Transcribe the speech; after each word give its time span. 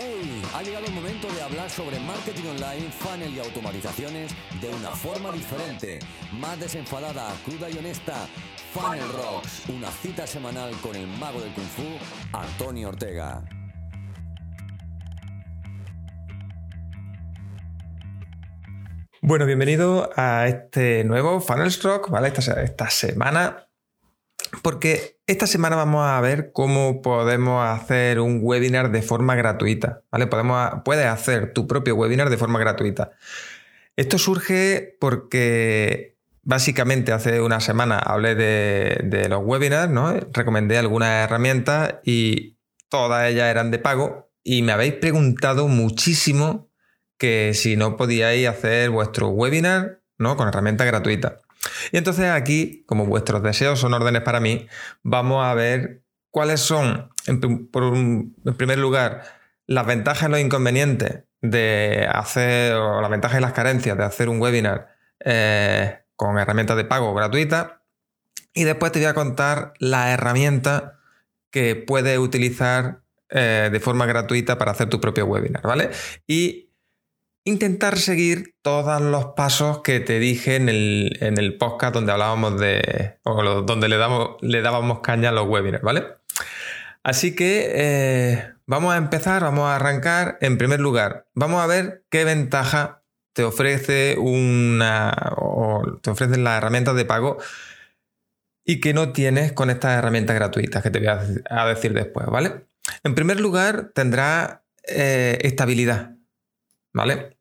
¡Hey! 0.00 0.42
Ha 0.54 0.62
llegado 0.62 0.86
el 0.86 0.92
momento 0.92 1.26
de 1.32 1.42
hablar 1.42 1.68
sobre 1.68 1.98
marketing 1.98 2.46
online, 2.50 2.88
funnel 2.90 3.34
y 3.34 3.40
automatizaciones 3.40 4.32
de 4.60 4.68
una 4.68 4.90
forma 4.90 5.32
diferente, 5.32 5.98
más 6.32 6.60
desenfadada, 6.60 7.34
cruda 7.44 7.68
y 7.68 7.78
honesta. 7.78 8.28
Funnel 8.72 9.08
Rocks, 9.12 9.68
una 9.68 9.90
cita 9.90 10.24
semanal 10.24 10.72
con 10.82 10.94
el 10.94 11.06
mago 11.06 11.40
del 11.40 11.52
kung 11.52 11.66
fu, 11.66 11.82
Antonio 12.32 12.90
Ortega. 12.90 13.42
Bueno, 19.20 19.46
bienvenido 19.46 20.10
a 20.14 20.46
este 20.46 21.02
nuevo 21.02 21.40
Funnel 21.40 21.72
Rock, 21.82 22.08
¿vale? 22.10 22.28
Esta, 22.28 22.62
esta 22.62 22.88
semana 22.88 23.67
porque 24.62 25.18
esta 25.26 25.46
semana 25.46 25.76
vamos 25.76 26.06
a 26.06 26.20
ver 26.20 26.52
cómo 26.52 27.02
podemos 27.02 27.64
hacer 27.66 28.20
un 28.20 28.40
webinar 28.42 28.90
de 28.90 29.02
forma 29.02 29.34
gratuita, 29.34 30.02
¿vale? 30.10 30.26
Podemos, 30.26 30.70
puedes 30.84 31.06
hacer 31.06 31.52
tu 31.52 31.66
propio 31.66 31.94
webinar 31.96 32.30
de 32.30 32.36
forma 32.36 32.58
gratuita. 32.58 33.12
Esto 33.96 34.18
surge 34.18 34.96
porque 35.00 36.18
básicamente 36.42 37.12
hace 37.12 37.40
una 37.40 37.60
semana 37.60 37.98
hablé 37.98 38.34
de, 38.34 39.26
los 39.28 39.42
webinars, 39.44 39.90
¿no? 39.90 40.14
Recomendé 40.32 40.78
algunas 40.78 41.24
herramientas 41.24 41.96
y 42.04 42.56
todas 42.88 43.28
ellas 43.28 43.50
eran 43.50 43.70
de 43.70 43.78
pago 43.78 44.30
y 44.42 44.62
me 44.62 44.72
habéis 44.72 44.94
preguntado 44.94 45.68
muchísimo 45.68 46.70
que 47.18 47.52
si 47.54 47.76
no 47.76 47.96
podíais 47.96 48.48
hacer 48.48 48.90
vuestro 48.90 49.28
webinar, 49.28 50.00
¿no? 50.16 50.36
Con 50.36 50.48
herramientas 50.48 50.86
gratuitas. 50.86 51.34
Y 51.92 51.96
entonces 51.96 52.26
aquí, 52.26 52.84
como 52.86 53.06
vuestros 53.06 53.42
deseos 53.42 53.80
son 53.80 53.94
órdenes 53.94 54.22
para 54.22 54.40
mí, 54.40 54.68
vamos 55.02 55.44
a 55.44 55.54
ver 55.54 56.02
cuáles 56.30 56.60
son, 56.60 57.10
en, 57.26 57.40
primer 58.56 58.78
lugar, 58.78 59.24
las 59.66 59.86
ventajas 59.86 60.28
y 60.28 60.32
los 60.32 60.40
inconvenientes 60.40 61.24
de 61.40 62.08
hacer, 62.10 62.74
o 62.74 63.00
las 63.00 63.10
ventajas 63.10 63.38
y 63.38 63.42
las 63.42 63.52
carencias 63.52 63.96
de 63.96 64.04
hacer 64.04 64.28
un 64.28 64.40
webinar 64.40 64.88
eh, 65.24 66.00
con 66.16 66.38
herramientas 66.38 66.76
de 66.76 66.84
pago 66.84 67.14
gratuitas. 67.14 67.72
Y 68.54 68.64
después 68.64 68.92
te 68.92 68.98
voy 68.98 69.06
a 69.06 69.14
contar 69.14 69.74
la 69.78 70.12
herramienta 70.12 70.98
que 71.50 71.76
puedes 71.76 72.18
utilizar 72.18 73.02
eh, 73.30 73.68
de 73.70 73.80
forma 73.80 74.06
gratuita 74.06 74.58
para 74.58 74.72
hacer 74.72 74.88
tu 74.88 75.00
propio 75.00 75.26
webinar, 75.26 75.62
¿vale? 75.62 75.90
Y 76.26 76.67
intentar 77.48 77.98
seguir 77.98 78.54
todos 78.62 79.00
los 79.00 79.26
pasos 79.36 79.82
que 79.82 80.00
te 80.00 80.18
dije 80.18 80.56
en 80.56 80.68
el, 80.68 81.56
podcast 81.58 81.94
donde 81.94 82.12
hablábamos 82.12 82.60
de. 82.60 83.18
o 83.24 83.62
donde 83.62 83.88
le, 83.88 83.96
damos, 83.96 84.36
le 84.40 84.62
dábamos 84.62 85.00
caña 85.00 85.30
a 85.30 85.32
los 85.32 85.48
webinars, 85.48 85.82
¿vale? 85.82 86.06
Así 87.02 87.34
que 87.34 87.70
eh, 87.74 88.52
vamos 88.66 88.92
a 88.94 88.98
empezar, 88.98 89.42
vamos 89.42 89.64
a 89.64 89.76
arrancar. 89.76 90.38
En 90.40 90.58
primer 90.58 90.80
lugar, 90.80 91.26
vamos 91.34 91.62
a 91.62 91.66
ver 91.66 92.04
qué 92.10 92.24
ventaja 92.24 93.02
te 93.32 93.44
ofrece 93.44 94.16
una. 94.18 95.32
o 95.36 95.98
te 96.02 96.10
ofrecen 96.10 96.44
las 96.44 96.58
herramientas 96.58 96.94
de 96.96 97.04
pago 97.04 97.38
y 98.68 98.80
que 98.80 98.92
no 98.92 99.12
tienes 99.12 99.52
con 99.52 99.70
estas 99.70 99.98
herramientas 99.98 100.36
gratuitas 100.36 100.82
que 100.82 100.90
te 100.90 100.98
voy 100.98 101.08
a, 101.08 101.64
decir 101.64 101.94
después, 101.94 102.26
¿vale? 102.26 102.66
En 103.02 103.14
primer 103.14 103.40
lugar, 103.40 103.92
tendrá 103.94 104.62
eh, 104.86 105.38
estabilidad, 105.40 106.16
¿vale? 106.92 107.37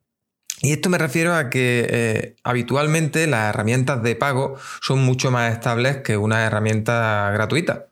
Y 0.62 0.72
esto 0.74 0.90
me 0.90 0.98
refiero 0.98 1.36
a 1.36 1.50
que 1.50 1.88
eh, 1.90 2.36
habitualmente 2.44 3.28
las 3.28 3.50
herramientas 3.50 4.02
de 4.02 4.16
pago 4.16 4.58
son 4.82 5.00
mucho 5.00 5.30
más 5.30 5.52
estables 5.54 5.98
que 5.98 6.18
una 6.18 6.46
herramienta 6.46 7.30
gratuita. 7.32 7.90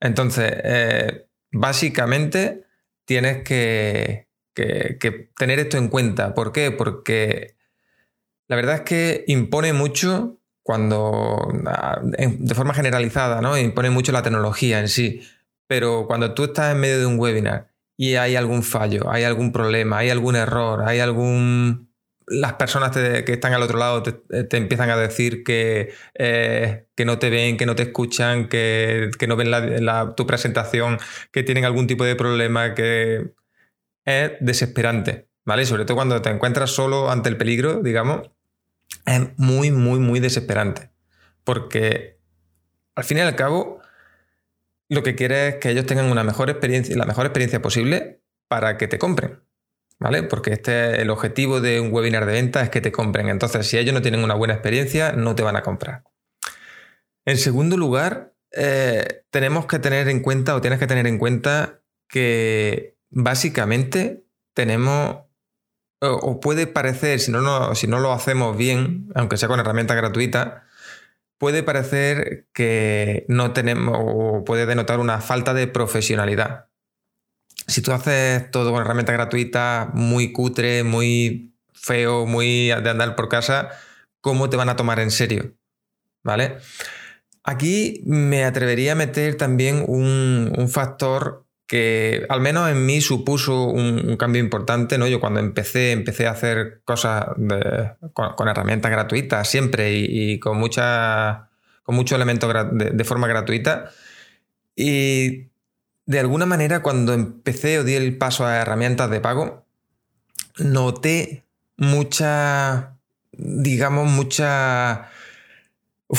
Entonces, 0.00 0.52
eh, 0.62 1.26
básicamente 1.50 2.64
tienes 3.06 3.42
que, 3.44 4.26
tener 5.38 5.58
esto 5.58 5.78
en 5.78 5.88
cuenta. 5.88 6.34
¿Por 6.34 6.52
qué? 6.52 6.70
Porque 6.70 7.56
la 8.48 8.56
verdad 8.56 8.76
es 8.76 8.80
que 8.82 9.24
impone 9.26 9.72
mucho 9.72 10.38
cuando, 10.62 11.48
de 12.02 12.54
forma 12.54 12.74
generalizada, 12.74 13.40
¿no? 13.40 13.56
Impone 13.56 13.90
mucho 13.90 14.12
la 14.12 14.22
tecnología 14.22 14.80
en 14.80 14.88
sí. 14.88 15.22
Pero 15.66 16.06
cuando 16.06 16.34
tú 16.34 16.44
estás 16.44 16.72
en 16.72 16.80
medio 16.80 16.98
de 16.98 17.06
un 17.06 17.18
webinar 17.18 17.68
y 17.96 18.14
hay 18.16 18.36
algún 18.36 18.62
fallo, 18.62 19.10
hay 19.10 19.24
algún 19.24 19.52
problema, 19.52 19.98
hay 19.98 20.10
algún 20.10 20.36
error, 20.36 20.84
hay 20.86 21.00
algún 21.00 21.85
las 22.26 22.54
personas 22.54 22.90
que 22.90 23.32
están 23.32 23.52
al 23.52 23.62
otro 23.62 23.78
lado 23.78 24.02
te, 24.02 24.56
empiezan 24.56 24.90
a 24.90 24.96
decir 24.96 25.44
que, 25.44 25.92
eh, 26.14 26.86
que, 26.94 27.04
no 27.04 27.18
te 27.18 27.30
ven, 27.30 27.56
que 27.56 27.66
no 27.66 27.76
te 27.76 27.84
escuchan, 27.84 28.48
que, 28.48 29.10
no 29.28 29.36
ven 29.36 29.50
tu 30.16 30.26
presentación, 30.26 30.98
que 31.30 31.42
tienen 31.42 31.64
algún 31.64 31.86
tipo 31.86 32.04
de 32.04 32.16
problema, 32.16 32.74
que 32.74 33.32
es 34.04 34.32
desesperante, 34.40 35.28
¿vale? 35.44 35.66
sobre 35.66 35.84
todo 35.84 35.96
cuando 35.96 36.20
te 36.20 36.30
encuentras 36.30 36.70
solo 36.70 37.10
ante 37.10 37.28
el 37.28 37.36
peligro, 37.36 37.80
digamos, 37.82 38.30
es 39.04 39.20
muy, 39.36 39.70
muy, 39.70 40.00
muy 40.00 40.20
desesperante. 40.20 40.90
Porque 41.44 42.18
al 42.96 43.04
fin 43.04 43.18
y 43.18 43.20
al 43.20 43.36
cabo, 43.36 43.80
lo 44.88 45.02
que 45.04 45.14
quieres 45.14 45.54
es 45.54 45.60
que 45.60 45.70
ellos 45.70 45.86
tengan 45.86 46.06
una 46.06 46.24
mejor 46.24 46.50
experiencia, 46.50 46.96
la 46.96 47.06
mejor 47.06 47.26
experiencia 47.26 47.62
posible 47.62 48.20
para 48.48 48.76
que 48.76 48.88
te 48.88 48.98
compren. 48.98 49.45
¿Vale? 49.98 50.22
Porque 50.22 50.52
este, 50.52 51.00
el 51.00 51.10
objetivo 51.10 51.60
de 51.60 51.80
un 51.80 51.92
webinar 51.92 52.26
de 52.26 52.32
venta 52.32 52.62
es 52.62 52.70
que 52.70 52.80
te 52.80 52.92
compren. 52.92 53.28
Entonces, 53.28 53.66
si 53.66 53.78
ellos 53.78 53.94
no 53.94 54.02
tienen 54.02 54.22
una 54.22 54.34
buena 54.34 54.54
experiencia, 54.54 55.12
no 55.12 55.34
te 55.34 55.42
van 55.42 55.56
a 55.56 55.62
comprar. 55.62 56.04
En 57.24 57.38
segundo 57.38 57.76
lugar, 57.76 58.34
eh, 58.52 59.24
tenemos 59.30 59.66
que 59.66 59.78
tener 59.78 60.08
en 60.08 60.20
cuenta 60.20 60.54
o 60.54 60.60
tienes 60.60 60.78
que 60.78 60.86
tener 60.86 61.06
en 61.06 61.18
cuenta 61.18 61.82
que 62.08 62.96
básicamente 63.10 64.24
tenemos 64.54 65.26
o, 66.00 66.40
puede 66.40 66.66
parecer, 66.66 67.20
si 67.20 67.32
no, 67.32 67.74
si 67.74 67.86
no 67.86 67.98
lo 68.00 68.12
hacemos 68.12 68.56
bien, 68.56 69.08
aunque 69.14 69.38
sea 69.38 69.48
con 69.48 69.60
herramientas 69.60 69.96
gratuitas, 69.96 70.62
puede 71.38 71.62
parecer 71.62 72.46
que 72.52 73.24
no 73.28 73.52
tenemos 73.52 73.96
o 73.98 74.44
puede 74.44 74.66
denotar 74.66 75.00
una 75.00 75.20
falta 75.20 75.54
de 75.54 75.66
profesionalidad 75.66 76.68
si 77.66 77.82
tú 77.82 77.92
haces 77.92 78.50
todo 78.50 78.72
con 78.72 78.80
herramientas 78.80 79.14
gratuitas, 79.14 79.88
muy 79.94 80.32
cutre, 80.32 80.84
muy 80.84 81.52
feo, 81.72 82.26
muy 82.26 82.66
de 82.68 82.90
andar 82.90 83.16
por 83.16 83.28
casa, 83.28 83.70
¿cómo 84.20 84.48
te 84.50 84.56
van 84.56 84.68
a 84.68 84.76
tomar 84.76 85.00
en 85.00 85.10
serio? 85.10 85.54
¿Vale? 86.22 86.58
Aquí 87.44 88.02
me 88.04 88.44
atrevería 88.44 88.92
a 88.92 88.96
meter 88.96 89.36
también 89.36 89.84
un, 89.86 90.68
factor 90.68 91.44
que 91.68 92.26
al 92.28 92.40
menos 92.40 92.68
en 92.70 92.86
mí 92.86 93.00
supuso 93.00 93.66
un, 93.68 94.16
cambio 94.16 94.42
importante, 94.42 94.98
¿no? 94.98 95.06
Yo 95.06 95.20
cuando 95.20 95.38
empecé, 95.38 95.92
empecé 95.92 96.26
a 96.26 96.32
hacer 96.32 96.80
cosas 96.84 97.26
con, 98.12 98.48
herramientas 98.48 98.90
gratuitas 98.90 99.48
siempre 99.48 99.92
y, 99.92 100.40
con, 100.40 100.58
mucha, 100.58 101.50
con 101.84 101.94
muchos 101.94 102.16
elementos 102.16 102.52
de, 102.72 102.90
de, 102.90 103.04
forma 103.04 103.28
gratuita. 103.28 103.92
Y 104.74 105.46
de 106.06 106.20
alguna 106.20 106.46
manera, 106.46 106.82
cuando 106.82 107.12
empecé 107.12 107.80
o 107.80 107.84
di 107.84 107.94
el 107.94 108.16
paso 108.16 108.46
a 108.46 108.56
herramientas 108.56 109.10
de 109.10 109.20
pago, 109.20 109.66
noté 110.56 111.44
mucha, 111.76 112.96
digamos, 113.32 114.08
mucha, 114.08 115.10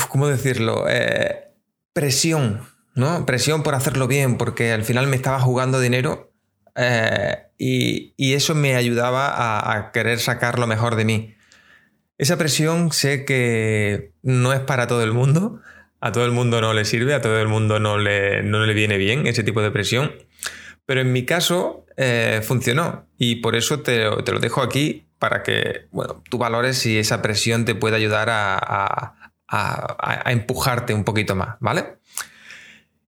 ¿cómo 0.09 0.27
decirlo? 0.27 0.85
Eh, 0.89 1.47
presión, 1.93 2.67
¿no? 2.95 3.25
Presión 3.25 3.63
por 3.63 3.75
hacerlo 3.75 4.07
bien, 4.07 4.37
porque 4.37 4.73
al 4.73 4.83
final 4.83 5.07
me 5.07 5.15
estaba 5.15 5.39
jugando 5.39 5.79
dinero 5.79 6.31
eh, 6.75 7.47
y, 7.57 8.13
eso 8.33 8.53
me 8.55 8.75
ayudaba 8.75 9.29
a, 9.29 9.75
a 9.75 9.91
querer 9.91 10.19
sacar 10.19 10.59
lo 10.59 10.67
mejor 10.67 10.95
de 10.95 11.05
mí. 11.05 11.35
Esa 12.17 12.37
presión 12.37 12.91
sé 12.91 13.25
que 13.25 14.13
no 14.21 14.51
es 14.51 14.59
para 14.59 14.87
todo 14.87 15.03
el 15.03 15.13
mundo, 15.13 15.61
a 15.99 16.11
todo 16.11 16.25
el 16.25 16.31
mundo 16.31 16.61
no 16.61 16.73
le 16.73 16.85
sirve, 16.85 17.13
a 17.13 17.21
todo 17.21 17.39
el 17.39 17.47
mundo 17.47 17.79
no 17.79 17.97
le, 17.97 18.43
le 18.43 18.73
viene 18.73 18.97
bien 18.97 19.27
ese 19.27 19.43
tipo 19.43 19.61
de 19.61 19.71
presión. 19.71 20.11
Pero 20.85 21.01
en 21.01 21.11
mi 21.11 21.25
caso 21.25 21.85
eh, 21.97 22.41
funcionó 22.43 23.07
y 23.17 23.37
por 23.37 23.55
eso 23.55 23.81
te, 23.81 24.05
lo 24.05 24.39
dejo 24.39 24.61
aquí 24.61 25.07
para 25.19 25.43
que 25.43 25.87
bueno, 25.91 26.23
tú 26.29 26.37
valores 26.37 26.77
si 26.77 26.97
esa 26.97 27.21
presión 27.21 27.65
te 27.65 27.75
puede 27.75 27.95
ayudar 27.97 28.29
a, 28.29 29.13
empujarte 30.25 30.93
un 30.93 31.03
poquito 31.05 31.33
más, 31.35 31.55
¿vale? 31.61 31.99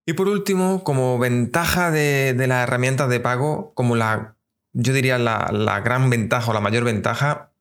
Y 0.05 0.13
por 0.13 0.27
último, 0.29 0.83
como 0.83 1.19
ventaja 1.19 1.91
de, 1.91 2.33
las 2.47 2.63
herramientas 2.63 3.09
de 3.09 3.19
pago, 3.19 3.73
como 3.75 3.95
la, 3.95 4.35
yo 4.73 4.93
diría 4.93 5.17
la, 5.17 5.49
la 5.51 5.81
gran 5.81 6.09
ventaja 6.09 6.49
o 6.49 6.53
la 6.53 6.61
mayor 6.61 6.85
ventaja, 6.85 7.51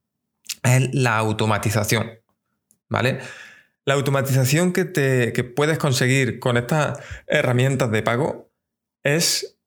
es 0.62 0.94
la 0.94 1.18
automatización, 1.18 2.20
¿vale? 2.88 3.18
La 3.88 3.94
automatización 3.94 4.74
que, 4.74 4.84
te, 4.84 5.32
puedes 5.44 5.78
conseguir 5.78 6.40
con 6.40 6.58
estas 6.58 7.00
herramientas 7.26 7.90
de 7.90 8.02
pago 8.02 8.52
es 9.02 9.58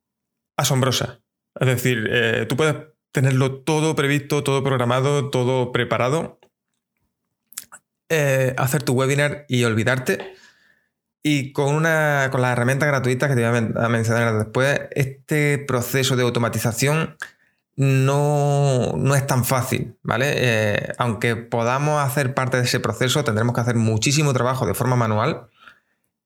asombrosa. 0.57 1.23
Es 1.59 1.65
decir, 1.65 2.07
eh, 2.07 2.45
tú 2.47 2.55
puedes 2.55 2.75
tenerlo 3.11 3.63
todo 3.63 3.95
previsto, 3.95 4.43
todo 4.43 4.63
programado, 4.63 5.31
todo 5.31 5.71
preparado, 5.71 6.39
eh, 8.09 8.53
hacer 8.59 8.83
tu 8.83 8.93
webinar 8.93 9.45
y 9.47 9.63
olvidarte. 9.63 10.35
Y 11.23 11.51
con, 11.51 11.73
una, 11.73 12.29
con 12.31 12.43
las 12.43 12.51
herramientas 12.51 12.89
gratuitas 12.89 13.27
que 13.27 13.35
te 13.35 13.49
voy 13.49 13.57
a 13.75 13.89
mencionar 13.89 14.37
después, 14.37 14.81
este 14.91 15.57
proceso 15.57 16.15
de 16.15 16.21
automatización 16.21 17.17
no, 17.75 18.93
no 18.97 19.15
es 19.15 19.25
tan 19.25 19.45
fácil, 19.45 19.97
¿vale? 20.03 20.33
Eh, 20.35 20.93
aunque 20.97 21.35
podamos 21.35 22.01
hacer 22.03 22.33
parte 22.33 22.57
de 22.57 22.63
ese 22.63 22.79
proceso, 22.79 23.23
tendremos 23.23 23.55
que 23.55 23.61
hacer 23.61 23.75
muchísimo 23.75 24.33
trabajo 24.33 24.65
de 24.65 24.73
forma 24.73 24.95
manual 24.95 25.47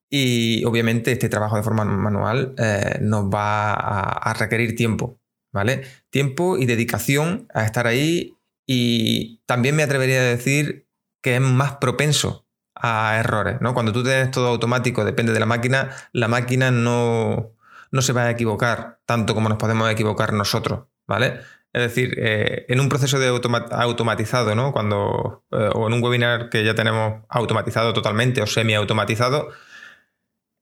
y 0.09 0.63
obviamente 0.65 1.11
este 1.11 1.29
trabajo 1.29 1.55
de 1.55 1.63
forma 1.63 1.85
manual 1.85 2.55
eh, 2.57 2.99
nos 3.01 3.25
va 3.25 3.73
a, 3.73 4.33
requerir 4.33 4.75
tiempo, 4.75 5.19
¿vale? 5.51 5.83
Tiempo 6.09 6.57
y 6.57 6.65
dedicación 6.65 7.47
a 7.53 7.65
estar 7.65 7.87
ahí 7.87 8.37
y 8.65 9.41
también 9.45 9.75
me 9.75 9.83
atrevería 9.83 10.19
a 10.21 10.23
decir 10.23 10.87
que 11.21 11.35
es 11.35 11.41
más 11.41 11.77
propenso 11.77 12.47
a 12.75 13.17
errores, 13.19 13.61
¿no? 13.61 13.73
Cuando 13.73 13.93
tú 13.93 14.03
tienes 14.03 14.31
todo 14.31 14.47
automático, 14.47 15.05
depende 15.05 15.33
de 15.33 15.39
la 15.39 15.45
máquina, 15.45 15.91
la 16.11 16.27
máquina 16.27 16.71
no, 16.71 17.53
no 17.91 18.01
se 18.01 18.13
va 18.13 18.23
a 18.23 18.31
equivocar 18.31 18.99
tanto 19.05 19.33
como 19.33 19.49
nos 19.49 19.57
podemos 19.57 19.89
equivocar 19.89 20.33
nosotros, 20.33 20.87
¿vale? 21.07 21.39
Es 21.73 21.81
decir, 21.81 22.15
eh, 22.17 22.65
en 22.69 22.79
un 22.79 22.89
proceso 22.89 23.19
de 23.19 23.27
automatizado, 23.27 24.55
¿no? 24.55 24.71
Cuando, 24.71 25.43
eh, 25.51 25.69
o 25.73 25.87
en 25.87 25.93
un 25.93 26.03
webinar 26.03 26.49
que 26.49 26.63
ya 26.63 26.73
tenemos 26.73 27.23
automatizado 27.27 27.93
totalmente 27.93 28.41
o 28.41 28.47
semi-automatizado, 28.47 29.49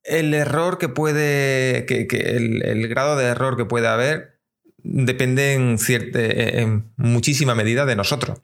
el 0.03 0.33
error 0.33 0.79
que 0.79 0.89
puede, 0.89 1.85
que, 1.85 2.07
el, 2.09 2.87
grado 2.87 3.15
de 3.15 3.25
error 3.25 3.57
que 3.57 3.65
puede 3.65 3.87
haber 3.87 4.39
depende 4.77 5.53
en, 5.53 5.77
en 5.87 6.91
muchísima 6.97 7.55
medida 7.55 7.85
de 7.85 7.95
nosotros. 7.95 8.41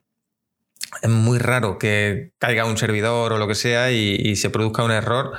Es 1.02 1.10
muy 1.10 1.38
raro 1.38 1.78
que 1.78 2.34
caiga 2.40 2.66
un 2.66 2.78
servidor 2.78 3.34
o 3.34 3.38
lo 3.38 3.48
que 3.48 3.56
sea 3.56 3.92
y, 3.92 4.36
se 4.36 4.50
produzca 4.50 4.84
un 4.84 4.92
error 4.92 5.34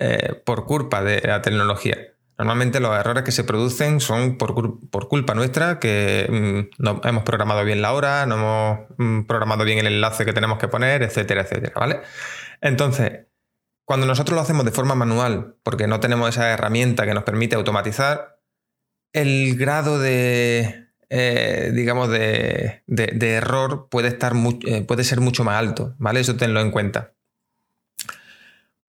eh, 0.00 0.34
por 0.44 0.64
culpa 0.64 1.02
de 1.02 1.20
la 1.20 1.42
tecnología. 1.42 1.96
Normalmente 2.38 2.78
los 2.78 2.96
errores 2.96 3.24
que 3.24 3.32
se 3.32 3.42
producen 3.42 4.00
son 4.00 4.38
por, 4.38 4.54
culpa 5.08 5.34
nuestra, 5.34 5.80
que 5.80 6.28
mm, 6.78 6.82
no 6.82 7.00
hemos 7.02 7.24
programado 7.24 7.64
bien 7.64 7.82
la 7.82 7.92
hora, 7.92 8.26
no 8.26 8.36
hemos 8.36 8.78
mm, 8.96 9.26
programado 9.26 9.64
bien 9.64 9.78
el 9.78 9.88
enlace 9.88 10.24
que 10.24 10.32
tenemos 10.32 10.58
que 10.58 10.68
poner, 10.68 11.02
etcétera, 11.02 11.42
etcétera, 11.42 11.72
¿vale? 11.74 12.00
Entonces, 12.60 13.26
cuando 13.84 14.06
nosotros 14.06 14.36
lo 14.36 14.42
hacemos 14.42 14.64
de 14.64 14.70
forma 14.70 14.94
manual, 14.94 15.56
porque 15.64 15.88
no 15.88 15.98
tenemos 15.98 16.28
esa 16.28 16.48
herramienta 16.50 17.06
que 17.06 17.14
nos 17.14 17.24
permite 17.24 17.56
automatizar, 17.56 18.38
el 19.12 19.56
grado 19.56 19.98
de, 19.98 20.90
eh, 21.10 21.72
digamos, 21.74 22.08
de, 22.08 22.82
error 22.86 23.88
puede, 23.90 24.08
estar 24.08 24.34
eh, 24.66 24.82
puede 24.82 25.02
ser 25.02 25.20
mucho 25.20 25.42
más 25.42 25.56
alto, 25.56 25.96
¿vale? 25.98 26.20
Eso 26.20 26.36
tenlo 26.36 26.60
en 26.60 26.70
cuenta. 26.70 27.14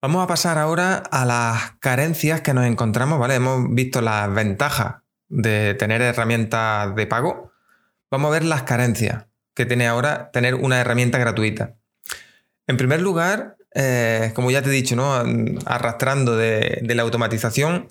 Vamos 0.01 0.23
a 0.23 0.27
pasar 0.27 0.57
ahora 0.57 1.03
a 1.11 1.25
las 1.25 1.71
carencias 1.81 2.39
que 2.39 2.53
nos 2.53 2.65
encontramos, 2.65 3.19
¿vale? 3.19 3.35
Hemos 3.35 3.75
visto 3.75 3.99
las 3.99 4.33
ventajas 4.33 5.01
de 5.27 5.73
tener 5.73 6.01
herramientas 6.01 6.95
de 6.95 7.05
pago. 7.05 7.51
Vamos 8.09 8.29
a 8.29 8.31
ver 8.31 8.45
las 8.45 8.63
carencias 8.63 9.25
que 9.53 9.65
tiene 9.65 9.87
ahora 9.87 10.31
tener 10.31 10.55
una 10.55 10.79
herramienta 10.79 11.17
gratuita. 11.17 11.75
En 12.65 12.77
primer 12.77 13.01
lugar, 13.01 13.57
eh, 13.75 14.31
como 14.35 14.51
ya 14.51 14.61
te 14.61 14.69
he 14.69 14.71
dicho, 14.71 14.95
¿no? 14.95 15.15
arrastrando 15.65 16.37
de, 16.37 16.81
la 16.81 17.01
automatización, 17.01 17.89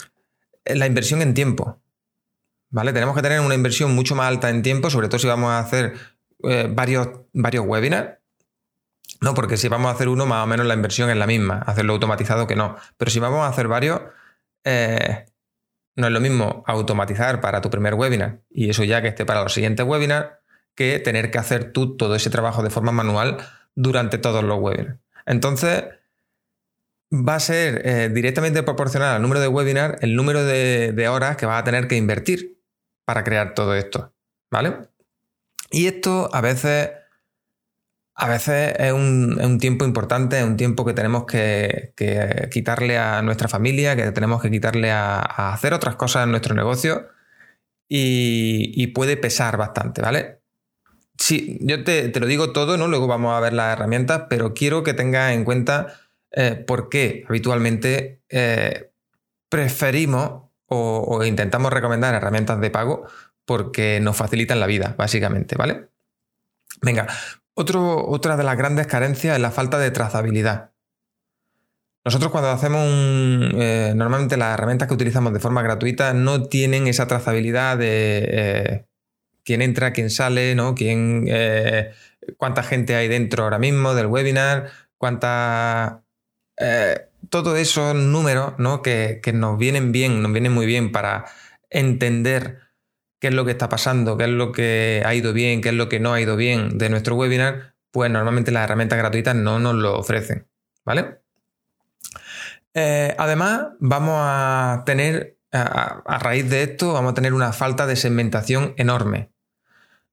eh, 0.64 0.76
la 0.76 0.87
inversión 0.87 1.20
en 1.20 1.34
tiempo. 1.34 1.82
¿Vale? 2.70 2.94
Tenemos 2.94 3.16
que 3.16 3.22
tener 3.22 3.40
una 3.40 3.54
inversión 3.54 3.94
mucho 3.94 4.14
más 4.14 4.28
alta 4.28 4.49
en 4.49 4.62
tiempo, 4.62 4.88
sobre 4.88 5.08
todo 5.08 5.19
si 5.19 5.26
vamos 5.26 5.50
a 5.50 5.58
hacer 5.58 5.93
eh, 6.44 6.70
varios, 6.72 7.08
varios 7.34 7.66
webinars. 7.66 8.16
No, 9.20 9.34
porque 9.34 9.56
si 9.56 9.69
vamos 9.69 9.90
a 9.90 9.94
hacer 9.94 10.08
uno, 10.08 10.26
más 10.26 10.44
o 10.44 10.46
menos 10.46 10.66
la 10.66 10.75
inversión 10.75 11.10
es 11.10 11.16
la 11.16 11.26
misma, 11.26 11.58
hacerlo 11.66 11.94
automatizado 11.94 12.46
que 12.46 12.56
no. 12.56 12.76
Pero 12.96 13.10
si 13.10 13.19
vamos 13.19 13.40
a 13.40 13.49
hacer 13.49 13.69
varios, 13.69 14.00
no 14.64 16.06
es 16.06 16.12
lo 16.12 16.20
mismo 16.20 16.62
automatizar 16.66 17.40
para 17.40 17.60
tu 17.60 17.70
primer 17.70 17.94
webinar 17.94 18.40
y 18.50 18.70
eso 18.70 18.84
ya 18.84 19.02
que 19.02 19.08
esté 19.08 19.25
para 19.25 19.43
los 19.43 19.52
siguientes 19.52 19.84
webinars, 19.84 20.31
que 20.75 21.00
tener 21.00 21.32
que 21.32 21.38
hacer 21.38 21.72
tú 21.72 21.96
todo 21.96 22.14
ese 22.14 22.31
trabajo 22.31 22.62
de 22.62 22.70
forma 22.70 22.93
manual 22.93 23.38
durante 23.75 24.19
todos 24.19 24.44
los 24.44 24.60
webinars. 24.60 25.00
Entonces, 25.26 25.84
va 27.12 27.34
a 27.37 27.40
ser 27.40 27.82
eh, 27.84 28.11
directamente 28.11 28.62
proporcional 28.62 29.16
al 29.16 29.22
número 29.22 29.40
de 29.40 29.49
webinar 29.49 29.99
el 30.02 30.14
número 30.14 30.44
de, 30.44 31.08
horas 31.08 31.37
que 31.37 31.46
vas 31.46 31.61
a 31.61 31.64
tener 31.64 31.88
que 31.88 31.96
invertir 31.96 32.62
para 33.04 33.25
crear 33.25 33.54
todo 33.54 33.75
esto. 33.75 34.14
¿Vale? 34.50 34.88
Y 35.70 35.87
esto 35.87 36.31
a 36.32 36.40
veces, 36.40 36.90
a 38.19 38.29
veces 38.29 38.75
es 38.79 38.93
un, 38.93 39.59
tiempo 39.59 39.85
importante, 39.85 40.38
es 40.38 40.44
un 40.44 40.56
tiempo 40.56 40.85
que 40.85 40.93
tenemos 40.93 41.25
que, 41.25 41.94
quitarle 42.50 42.99
a 42.99 43.23
nuestra 43.23 43.49
familia, 43.49 43.97
que 43.97 44.11
tenemos 44.12 44.43
que 44.43 44.50
quitarle 44.50 44.91
a, 44.91 45.20
hacer 45.53 45.73
otras 45.73 45.97
cosas 45.97 46.25
en 46.25 46.32
nuestro 46.32 46.55
negocio 46.55 47.09
y 47.88 48.87
puede 48.88 49.17
pesar 49.17 49.56
bastante, 49.56 50.03
¿vale? 50.03 50.38
Sí, 51.19 51.59
yo 51.61 51.82
te, 51.82 52.12
lo 52.19 52.26
digo 52.26 52.53
todo, 52.53 52.76
¿no? 52.76 52.87
Luego 52.87 53.09
vamos 53.09 53.37
a 53.37 53.41
ver 53.41 53.53
las 53.53 53.73
herramientas, 53.73 54.25
pero 54.31 54.55
quiero 54.55 54.85
que 54.85 54.94
tengas 54.94 55.32
en 55.32 55.44
cuenta 55.44 55.94
eh, 56.31 56.55
por 56.67 56.88
qué 56.88 57.25
habitualmente 57.29 58.23
eh, 58.29 58.93
preferimos 59.49 60.44
o, 60.67 61.25
intentamos 61.25 61.73
recomendar 61.73 62.14
herramientas 62.14 62.61
de 62.61 62.71
pago 62.71 63.09
porque 63.44 63.99
nos 64.00 64.17
facilitan 64.17 64.61
la 64.61 64.67
vida, 64.67 64.94
básicamente, 64.97 65.56
¿vale? 65.56 65.88
Venga, 66.82 67.09
otra 67.58 68.37
de 68.37 68.44
las 68.44 68.56
grandes 68.56 68.87
carencias 68.87 69.37
es 69.37 69.43
la 69.43 69.50
falta 69.50 69.78
de 69.78 69.90
trazabilidad. 69.90 70.72
Nosotros 72.05 72.31
cuando 72.31 72.50
hacemos 72.50 72.87
un... 72.87 73.52
Eh, 73.60 73.93
normalmente 73.94 74.37
las 74.37 74.55
herramientas 74.55 74.88
que 74.88 74.94
utilizamos 74.94 75.32
de 75.32 75.40
forma 75.40 75.60
gratuita 75.60 76.14
no 76.14 76.44
tienen 76.44 76.87
esa 76.87 77.06
trazabilidad 77.06 77.76
de 77.76 78.87
quién 79.44 79.60
entra, 79.60 79.93
quién 79.93 80.08
sale, 80.08 80.55
¿no? 80.55 80.75
Quién, 80.75 81.26
eh, 81.28 81.93
cuánta 82.37 82.62
gente 82.62 82.94
hay 82.94 83.08
dentro 83.08 83.44
ahora 83.44 83.58
mismo 83.58 83.94
del 83.94 84.06
webinar, 84.06 84.70
cuánta... 84.96 86.02
Eh, 86.56 87.08
todos 87.28 87.58
esos 87.58 87.94
números 87.94 88.54
¿no? 88.58 88.81
que, 88.81 89.20
nos 89.34 89.58
vienen 89.58 89.93
bien, 89.93 90.22
nos 90.22 90.32
vienen 90.32 90.52
muy 90.52 90.66
bien 90.66 90.93
para 90.93 91.26
entender 91.69 92.61
qué 93.19 93.29
es 93.29 93.35
lo 93.35 93.44
que 93.44 93.53
está 93.53 93.69
pasando, 93.69 94.17
qué 94.17 94.25
es 94.25 94.31
lo 94.31 94.53
que 94.53 95.03
ha 95.05 95.15
ido 95.15 95.32
bien, 95.32 95.61
qué 95.61 95.70
es 95.70 95.75
lo 95.75 95.88
que 95.88 96.00
no 96.00 96.12
ha 96.12 96.20
ido 96.20 96.37
bien 96.37 96.79
de 96.79 96.88
nuestro 96.88 97.17
webinar, 97.17 97.75
pues 97.91 98.11
normalmente 98.11 98.50
las 98.50 98.65
herramientas 98.65 98.99
gratuitas 98.99 99.35
no 99.35 99.59
nos 99.59 99.75
lo 99.75 99.99
ofrecen, 99.99 100.47
¿vale? 100.85 101.19
Eh, 102.75 103.15
además, 103.19 103.69
vamos 103.81 104.15
a 104.19 104.82
tener, 104.87 105.37
a, 105.53 106.19
raíz 106.20 106.49
de 106.49 106.62
esto, 106.62 106.93
vamos 106.93 107.12
a 107.12 107.15
tener 107.15 107.32
una 107.35 107.53
falta 107.53 107.87
de 107.87 107.97
segmentación 107.97 108.75
enorme. 108.76 109.31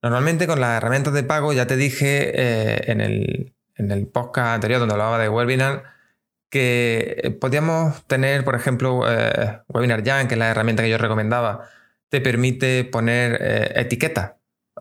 Normalmente 0.02 0.48
con 0.48 0.60
las 0.60 0.78
herramientas 0.78 1.14
de 1.14 1.24
pago, 1.24 1.54
ya 1.54 1.68
te 1.68 1.78
dije 1.78 2.32
eh, 2.34 2.92
en, 2.92 3.02
el, 3.02 4.08
podcast 4.08 4.56
anterior 4.56 4.80
donde 4.80 4.94
hablaba 4.94 5.20
de 5.20 5.30
webinar, 5.30 5.84
que 6.50 7.38
podíamos 7.42 8.06
tener, 8.08 8.46
por 8.46 8.56
ejemplo, 8.56 9.04
eh, 9.08 9.62
Webinar 9.68 10.04
Jam, 10.06 10.28
que 10.28 10.36
es 10.36 10.40
la 10.40 10.50
herramienta 10.50 10.84
que 10.84 10.90
yo 10.90 10.98
recomendaba, 10.98 11.68
te 12.10 12.22
permite 12.22 12.84
poner 12.86 13.38
eh, 13.42 13.74
etiquetas 13.76 14.34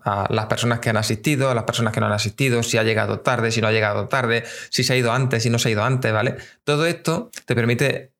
a 0.04 0.26
las 0.30 0.46
personas 0.46 0.80
que 0.80 0.90
han 0.90 0.96
asistido, 0.96 1.50
a 1.50 1.54
las 1.54 1.64
personas 1.64 1.92
que 1.92 2.00
no 2.00 2.06
han 2.06 2.12
asistido, 2.12 2.62
si 2.62 2.76
ha 2.76 2.82
llegado 2.82 3.20
tarde, 3.20 3.50
si 3.50 3.60
no 3.60 3.68
ha 3.68 3.72
llegado 3.72 4.08
tarde, 4.08 4.44
si 4.70 4.84
se 4.84 4.92
ha 4.92 4.96
ido 4.96 5.12
antes, 5.12 5.42
si 5.42 5.50
no 5.50 5.58
se 5.58 5.68
ha 5.68 5.72
ido 5.72 5.84
antes, 5.84 6.12
¿vale? 6.12 6.36
Todo 6.64 6.86
esto 6.86 7.30
te 7.46 7.54
permite 7.54 8.12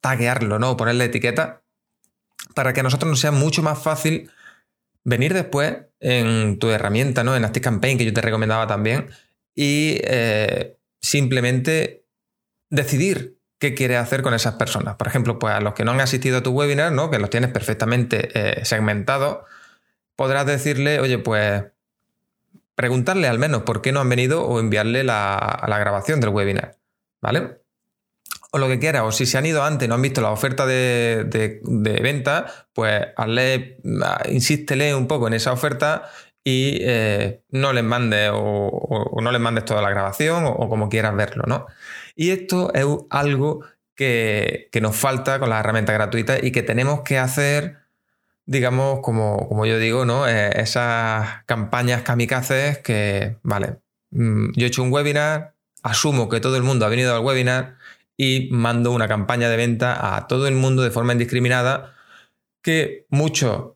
taguearlo, 0.00 0.58
¿no? 0.58 0.76
Ponerle 0.76 1.04
etiqueta 1.04 1.62
para 2.54 2.72
que 2.72 2.80
a 2.80 2.82
nosotros 2.82 3.10
nos 3.10 3.20
sea 3.20 3.32
mucho 3.32 3.62
más 3.62 3.82
fácil 3.82 4.30
venir 5.04 5.34
después 5.34 5.76
en 6.00 6.58
tu 6.58 6.70
herramienta, 6.70 7.24
¿no? 7.24 7.36
En 7.36 7.44
ActiveCampaign, 7.44 7.98
que 7.98 8.04
yo 8.04 8.12
te 8.12 8.20
recomendaba 8.20 8.66
también, 8.66 9.10
y 9.54 10.00
eh, 10.04 10.78
simplemente 11.00 12.04
decidir 12.70 13.37
qué 13.58 13.74
quieres 13.74 13.98
hacer 13.98 14.22
con 14.22 14.34
esas 14.34 14.54
personas. 14.54 14.96
Por 14.96 15.08
ejemplo, 15.08 15.38
pues 15.38 15.54
a 15.54 15.60
los 15.60 15.74
que 15.74 15.84
no 15.84 15.92
han 15.92 16.00
asistido 16.00 16.38
a 16.38 16.42
tu 16.42 16.50
webinar, 16.50 16.92
¿no? 16.92 17.10
Que 17.10 17.18
los 17.18 17.30
tienes 17.30 17.50
perfectamente 17.50 18.28
eh, 18.34 18.64
segmentados, 18.64 19.38
podrás 20.16 20.46
decirle, 20.46 21.00
oye, 21.00 21.18
pues 21.18 21.64
preguntarle 22.74 23.28
al 23.28 23.38
menos 23.38 23.62
por 23.62 23.82
qué 23.82 23.92
no 23.92 24.00
han 24.00 24.08
venido 24.08 24.44
o 24.44 24.60
enviarle 24.60 25.04
la, 25.04 25.64
la 25.66 25.78
grabación 25.78 26.20
del 26.20 26.30
webinar, 26.30 26.76
¿vale? 27.20 27.58
o 28.50 28.58
lo 28.58 28.68
que 28.68 28.78
quieras, 28.78 29.02
o 29.04 29.12
si 29.12 29.26
se 29.26 29.36
han 29.38 29.46
ido 29.46 29.62
antes 29.62 29.88
no 29.88 29.94
han 29.94 30.02
visto 30.02 30.20
la 30.20 30.30
oferta 30.30 30.66
de, 30.66 31.60
venta, 32.02 32.46
pues 32.72 33.08
hazle, 33.16 33.78
insístele 34.30 34.94
un 34.94 35.06
poco 35.06 35.26
en 35.28 35.34
esa 35.34 35.52
oferta 35.52 36.08
y 36.42 36.78
eh, 36.80 37.42
no 37.50 37.72
les 37.72 37.84
mandes 37.84 38.30
o, 38.32 39.18
no 39.20 39.32
les 39.32 39.40
mandes 39.40 39.64
toda 39.64 39.82
la 39.82 39.90
grabación 39.90 40.44
o, 40.46 40.68
como 40.68 40.88
quieras 40.88 41.14
verlo, 41.14 41.44
¿no? 41.46 41.66
Y 42.18 42.30
esto 42.32 42.74
es 42.74 42.84
algo 43.10 43.64
que, 43.94 44.70
nos 44.82 44.96
falta 44.96 45.38
con 45.38 45.50
las 45.50 45.60
herramientas 45.60 45.94
gratuitas 45.94 46.42
y 46.42 46.50
que 46.50 46.64
tenemos 46.64 47.02
que 47.02 47.16
hacer, 47.16 47.78
digamos, 48.44 49.00
como, 49.02 49.64
yo 49.66 49.78
digo, 49.78 50.04
¿no? 50.04 50.26
Eh, 50.26 50.50
esas 50.60 51.44
campañas 51.46 52.02
kamikazes 52.02 52.78
que, 52.78 53.38
vale, 53.44 53.78
mm, 54.10 54.50
yo 54.56 54.66
he 54.66 54.68
hecho 54.68 54.82
un 54.82 54.92
webinar, 54.92 55.54
asumo 55.84 56.28
que 56.28 56.40
todo 56.40 56.56
el 56.56 56.64
mundo 56.64 56.86
ha 56.86 56.88
venido 56.88 57.14
al 57.14 57.24
webinar, 57.24 57.76
y 58.16 58.48
mando 58.50 58.90
una 58.90 59.06
campaña 59.06 59.48
de 59.48 59.56
venta 59.56 60.16
a 60.16 60.26
todo 60.26 60.48
el 60.48 60.56
mundo 60.56 60.82
de 60.82 60.90
forma 60.90 61.12
indiscriminada 61.12 61.94
que 62.62 63.06
muchos 63.10 63.74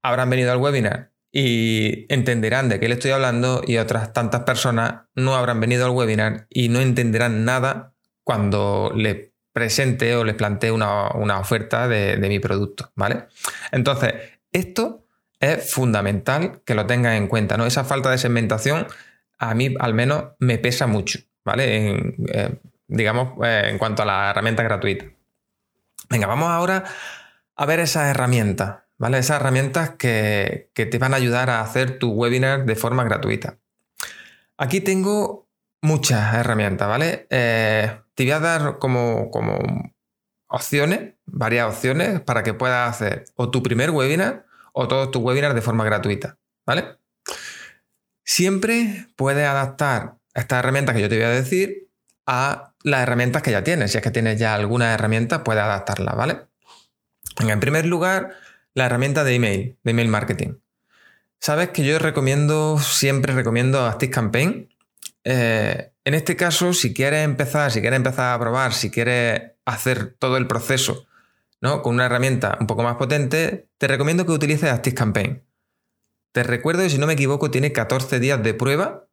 habrán 0.00 0.30
venido 0.30 0.52
al 0.52 0.58
webinar 0.58 1.09
y 1.32 2.06
entenderán 2.12 2.68
de 2.68 2.80
qué 2.80 2.88
le 2.88 2.94
estoy 2.94 3.12
hablando 3.12 3.62
y 3.66 3.76
otras 3.76 4.12
tantas 4.12 4.42
personas 4.42 5.02
no 5.14 5.36
habrán 5.36 5.60
venido 5.60 5.84
al 5.84 5.92
webinar 5.92 6.46
y 6.50 6.68
no 6.68 6.80
entenderán 6.80 7.44
nada 7.44 7.94
cuando 8.24 8.92
les 8.94 9.30
presente 9.52 10.14
o 10.16 10.24
les 10.24 10.34
plantee 10.34 10.70
una, 10.70 11.38
oferta 11.38 11.88
de, 11.88 12.16
de, 12.16 12.28
mi 12.28 12.38
producto, 12.38 12.92
¿vale? 12.94 13.26
Entonces, 13.72 14.14
esto 14.52 15.06
es 15.40 15.72
fundamental 15.72 16.62
que 16.64 16.74
lo 16.74 16.86
tengan 16.86 17.14
en 17.14 17.26
cuenta, 17.26 17.56
¿no? 17.56 17.66
Esa 17.66 17.84
falta 17.84 18.10
de 18.10 18.18
segmentación 18.18 18.86
a 19.40 19.54
mí 19.54 19.74
al 19.80 19.94
menos 19.94 20.24
me 20.38 20.58
pesa 20.58 20.86
mucho, 20.86 21.18
¿vale? 21.44 21.96
Eh, 22.28 22.60
digamos, 22.86 23.32
eh, 23.44 23.68
en 23.70 23.78
cuanto 23.78 24.02
a 24.02 24.06
la 24.06 24.30
herramienta 24.30 24.62
gratuita. 24.62 25.06
Venga, 26.10 26.26
vamos 26.26 26.50
ahora 26.50 26.84
a 27.56 27.66
ver 27.66 27.80
esas 27.80 28.10
herramientas, 28.10 28.82
¿vale? 29.00 29.18
Esas 29.18 29.40
herramientas 29.40 29.90
que, 29.96 30.70
te 30.74 30.98
van 30.98 31.14
a 31.14 31.16
ayudar 31.16 31.48
a 31.48 31.62
hacer 31.62 31.98
tu 31.98 32.12
webinar 32.12 32.66
de 32.66 32.76
forma 32.76 33.02
gratuita. 33.02 33.58
Aquí 34.58 34.82
tengo 34.82 35.48
muchas 35.80 36.34
herramientas, 36.34 36.86
¿vale? 36.86 37.26
Eh, 37.30 37.98
te 38.14 38.24
voy 38.24 38.32
a 38.32 38.40
dar 38.40 38.78
como, 38.78 39.30
como 39.30 39.58
opciones, 40.48 41.14
varias 41.24 41.66
opciones 41.66 42.20
para 42.20 42.42
que 42.42 42.52
puedas 42.52 42.90
hacer 42.90 43.24
o 43.36 43.50
tu 43.50 43.62
primer 43.62 43.90
webinar 43.90 44.44
o 44.74 44.86
todos 44.86 45.10
tus 45.10 45.22
webinars 45.22 45.54
de 45.54 45.62
forma 45.62 45.82
gratuita, 45.84 46.36
¿vale? 46.66 46.98
Siempre 48.22 49.06
puedes 49.16 49.48
adaptar 49.48 50.18
estas 50.34 50.58
herramientas 50.58 50.94
que 50.94 51.00
yo 51.00 51.08
te 51.08 51.16
voy 51.16 51.24
a 51.24 51.30
decir 51.30 51.88
a 52.26 52.74
las 52.82 53.00
herramientas 53.00 53.42
que 53.42 53.50
ya 53.50 53.64
tienes. 53.64 53.92
Si 53.92 53.96
es 53.96 54.04
que 54.04 54.10
tienes 54.10 54.38
ya 54.38 54.54
algunas 54.54 54.92
herramientas, 54.92 55.40
puedes 55.42 55.62
adaptarlas, 55.62 56.14
¿vale? 56.14 56.42
En 57.38 57.60
primer 57.60 57.86
lugar, 57.86 58.36
la 58.74 58.86
herramienta 58.86 59.24
de 59.24 59.34
email, 59.34 59.78
de 59.82 59.90
email 59.90 60.08
marketing. 60.08 60.54
Sabes 61.40 61.70
que 61.70 61.84
yo 61.84 61.98
recomiendo, 61.98 62.78
siempre 62.78 63.32
recomiendo 63.32 63.86
ActiveCampaign. 63.86 64.68
Eh, 65.24 65.92
en 66.04 66.14
este 66.14 66.36
caso, 66.36 66.72
si 66.72 66.92
quieres 66.92 67.24
empezar, 67.24 67.70
si 67.72 67.80
quieres 67.80 67.96
empezar 67.96 68.34
a 68.34 68.38
probar, 68.38 68.72
si 68.72 68.90
quieres 68.90 69.52
hacer 69.64 70.16
todo 70.18 70.36
el 70.36 70.46
proceso 70.46 71.06
¿no? 71.60 71.82
con 71.82 71.94
una 71.94 72.06
herramienta 72.06 72.58
un 72.60 72.66
poco 72.66 72.82
más 72.82 72.96
potente, 72.96 73.68
te 73.78 73.86
recomiendo 73.88 74.26
que 74.26 74.32
utilices 74.32 74.70
ActiveCampaign. 74.70 75.42
Te 76.32 76.42
recuerdo 76.42 76.82
que 76.82 76.90
si 76.90 76.98
no 76.98 77.06
me 77.06 77.14
equivoco 77.14 77.50
tiene 77.50 77.72
14 77.72 78.20
días 78.20 78.42
de 78.42 78.54
prueba, 78.54 79.08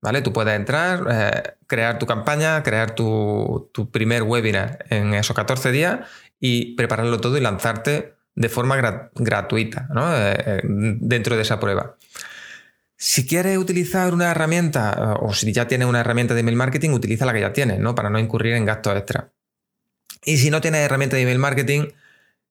¿vale? 0.00 0.22
Tú 0.22 0.32
puedes 0.32 0.54
entrar, 0.54 1.06
eh, 1.10 1.54
crear 1.66 1.98
tu 1.98 2.06
campaña, 2.06 2.62
crear 2.62 2.94
tu, 2.94 3.70
primer 3.92 4.22
webinar 4.22 4.84
en 4.90 5.14
esos 5.14 5.34
14 5.34 5.72
días 5.72 6.08
y 6.38 6.74
prepararlo 6.76 7.20
todo 7.20 7.36
y 7.36 7.40
lanzarte 7.40 8.14
de 8.40 8.48
forma 8.48 8.76
gratuita 9.14 9.86
eh, 9.94 10.44
eh, 10.46 10.60
dentro 10.64 11.36
de 11.36 11.42
esa 11.42 11.60
prueba. 11.60 11.96
Si 12.96 13.26
quieres 13.26 13.58
utilizar 13.58 14.14
una 14.14 14.30
herramienta 14.30 15.16
o 15.20 15.34
si 15.34 15.52
ya 15.52 15.68
tienes 15.68 15.86
una 15.86 16.00
herramienta 16.00 16.32
de 16.32 16.40
email 16.40 16.56
marketing, 16.56 16.90
utiliza 16.90 17.26
la 17.26 17.34
que 17.34 17.40
ya 17.40 17.52
tienes, 17.52 17.80
¿no? 17.80 17.94
Para 17.94 18.08
no 18.08 18.18
incurrir 18.18 18.54
en 18.54 18.64
gastos 18.64 18.96
extra. 18.96 19.30
Y 20.24 20.38
si 20.38 20.50
no 20.50 20.62
tienes 20.62 20.80
herramienta 20.80 21.16
de 21.16 21.22
email 21.22 21.38
marketing, 21.38 21.88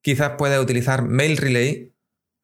quizás 0.01 0.33
puedes 0.37 0.59
utilizar 0.59 1.01
Mail 1.01 1.37
Relay, 1.37 1.91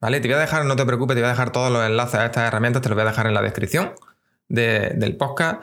¿Vale? 0.00 0.20
Te 0.20 0.28
voy 0.28 0.36
a 0.36 0.40
dejar, 0.40 0.66
no 0.66 0.76
te 0.76 0.84
preocupes, 0.84 1.14
te 1.14 1.20
voy 1.20 1.28
a 1.28 1.30
dejar 1.30 1.52
todos 1.52 1.72
los 1.72 1.84
enlaces 1.86 2.16
a 2.16 2.26
estas 2.26 2.48
herramientas, 2.48 2.82
te 2.82 2.88
los 2.88 2.96
voy 2.96 3.04
a 3.04 3.08
dejar 3.08 3.26
en 3.26 3.34
la 3.34 3.42
descripción 3.42 3.94
del 4.48 5.16
podcast. 5.16 5.62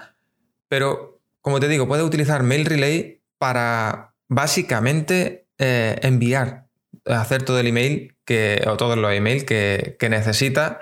Pero, 0.68 1.22
como 1.42 1.60
te 1.60 1.68
digo, 1.68 1.88
puedes 1.88 2.04
utilizar 2.04 2.44
Mail 2.44 2.66
Relay 2.66 3.22
para 3.38 4.16
básicamente 4.30 5.48
eh, 5.60 6.00
enviar, 6.02 6.63
hacer 7.06 7.44
todo 7.44 7.60
el 7.60 7.68
email 7.68 8.16
que, 8.26 8.64
o 8.68 8.78
todos 8.78 8.98
los 8.98 9.14
emails 9.14 9.44
que, 9.44 9.96
que 10.00 10.10
necesitas 10.10 10.78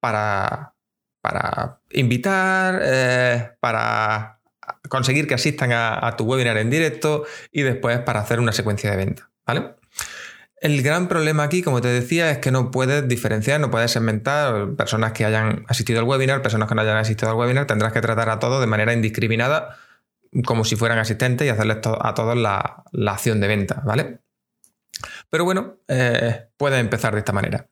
para, 0.00 0.74
para 1.20 1.80
invitar, 1.90 2.80
eh, 2.82 3.52
para 3.60 4.40
conseguir 4.88 5.26
que 5.26 5.34
asistan 5.34 5.72
a, 5.72 6.14
tu 6.16 6.24
webinar 6.24 6.56
en 6.58 6.70
directo 6.70 7.24
y 7.52 7.62
después 7.62 7.98
para 8.00 8.20
hacer 8.20 8.40
una 8.40 8.52
secuencia 8.52 8.90
de 8.90 8.96
venta. 8.96 9.30
¿Vale? 9.46 9.74
El 10.60 10.82
gran 10.82 11.08
problema 11.08 11.44
aquí, 11.44 11.62
como 11.62 11.80
te 11.80 11.88
decía, 11.88 12.30
es 12.30 12.38
que 12.38 12.50
no 12.50 12.70
puedes 12.70 13.08
diferenciar, 13.08 13.60
no 13.60 13.70
puedes 13.70 13.90
segmentar 13.90 14.74
personas 14.76 15.12
que 15.12 15.24
hayan 15.24 15.64
asistido 15.68 16.00
al 16.00 16.04
webinar, 16.04 16.42
personas 16.42 16.68
que 16.68 16.74
no 16.74 16.82
hayan 16.82 16.98
asistido 16.98 17.30
al 17.30 17.36
webinar, 17.36 17.66
tendrás 17.66 17.92
que 17.92 18.00
tratar 18.02 18.28
a 18.28 18.38
todos 18.38 18.60
de 18.60 18.66
manera 18.66 18.92
indiscriminada, 18.92 19.78
como 20.44 20.64
si 20.64 20.76
fueran 20.76 20.98
asistentes 20.98 21.46
y 21.46 21.50
hacerles 21.50 21.78
a 21.82 22.14
todos 22.14 22.36
la, 22.36 22.84
acción 23.06 23.40
de 23.40 23.48
venta, 23.48 23.82
¿vale? 23.86 24.20
Pero 25.30 25.44
bueno, 25.44 25.76
eh, 25.88 26.48
puedes 26.56 26.80
empezar 26.80 27.14
de 27.14 27.20
esta 27.20 27.32
manera. 27.32 27.68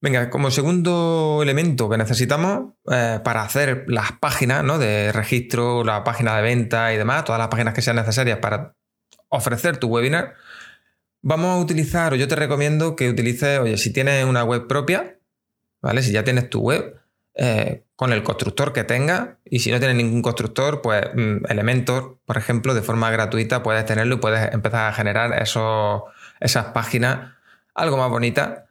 Venga, 0.00 0.30
como 0.30 0.50
segundo 0.50 1.40
elemento 1.42 1.90
que 1.90 1.98
necesitamos 1.98 2.72
eh, 2.90 3.20
para 3.22 3.42
hacer 3.42 3.84
las 3.88 4.12
páginas 4.12 4.64
¿no? 4.64 4.78
de 4.78 5.12
registro, 5.12 5.84
la 5.84 6.04
página 6.04 6.34
de 6.36 6.42
venta 6.42 6.94
y 6.94 6.96
demás, 6.96 7.24
todas 7.24 7.38
las 7.38 7.48
páginas 7.48 7.74
que 7.74 7.82
sean 7.82 7.96
necesarias 7.96 8.38
para 8.38 8.74
ofrecer 9.28 9.76
tu 9.76 9.88
webinar, 9.88 10.36
Vamos 11.22 11.58
a 11.58 11.60
utilizar, 11.60 12.14
o 12.14 12.16
yo 12.16 12.28
te 12.28 12.36
recomiendo 12.36 12.96
que 12.96 13.10
utilices, 13.10 13.58
oye, 13.58 13.76
si 13.76 13.92
tienes 13.92 14.24
una 14.24 14.42
web 14.42 14.66
propia, 14.66 15.18
¿vale? 15.82 16.02
Si 16.02 16.12
ya 16.12 16.24
tienes 16.24 16.48
tu 16.48 16.60
web, 16.60 16.96
eh, 17.34 17.84
con 17.94 18.12
el 18.14 18.22
constructor 18.22 18.72
que 18.72 18.84
tengas, 18.84 19.28
y 19.44 19.58
si 19.58 19.70
no 19.70 19.78
tienes 19.78 19.96
ningún 19.98 20.22
constructor, 20.22 20.80
pues 20.80 21.02
mm, 21.14 21.44
Elementor, 21.50 22.18
por 22.24 22.38
ejemplo, 22.38 22.72
de 22.72 22.80
forma 22.80 23.10
gratuita 23.10 23.62
puedes 23.62 23.84
tenerlo 23.84 24.14
y 24.14 24.18
puedes 24.18 24.52
empezar 24.54 24.88
a 24.88 24.94
generar 24.94 25.42
esos, 25.42 26.02
esas 26.40 26.66
páginas 26.66 27.34
algo 27.74 27.96
más 27.96 28.10
bonitas 28.10 28.64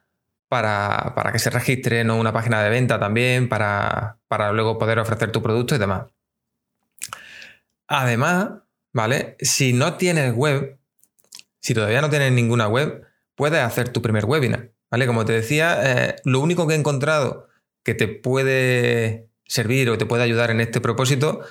para, 0.48 1.14
que 1.32 1.38
se 1.38 1.50
registre 1.50 2.00
en 2.00 2.10
una 2.10 2.32
página 2.32 2.62
de 2.62 2.70
venta 2.70 2.98
también, 2.98 3.48
para, 3.48 4.18
para 4.28 4.52
luego 4.52 4.78
poder 4.78 4.98
ofrecer 4.98 5.30
tu 5.30 5.42
producto 5.42 5.74
y 5.74 5.78
demás. 5.78 6.06
Además, 7.86 8.50
¿vale? 8.92 9.36
Si 9.40 9.72
no 9.72 9.94
tienes 9.94 10.34
web, 10.34 10.78
si 11.60 11.74
todavía 11.74 12.00
no 12.00 12.10
tienes 12.10 12.32
ninguna 12.32 12.68
web, 12.68 13.06
puedes 13.36 13.60
hacer 13.60 13.90
tu 13.90 14.02
primer 14.02 14.24
webinar. 14.24 14.72
¿vale? 14.90 15.06
Como 15.06 15.24
te 15.24 15.32
decía, 15.32 15.78
eh, 15.82 16.16
lo 16.24 16.40
único 16.40 16.66
que 16.66 16.74
he 16.74 16.78
encontrado 16.78 17.48
que 17.82 17.94
te 17.94 18.08
puede 18.08 19.30
servir 19.46 19.88
o 19.90 19.98
te 19.98 20.06
puede 20.06 20.22
ayudar 20.22 20.50
en 20.50 20.60
este 20.60 20.80
propósito 20.80 21.42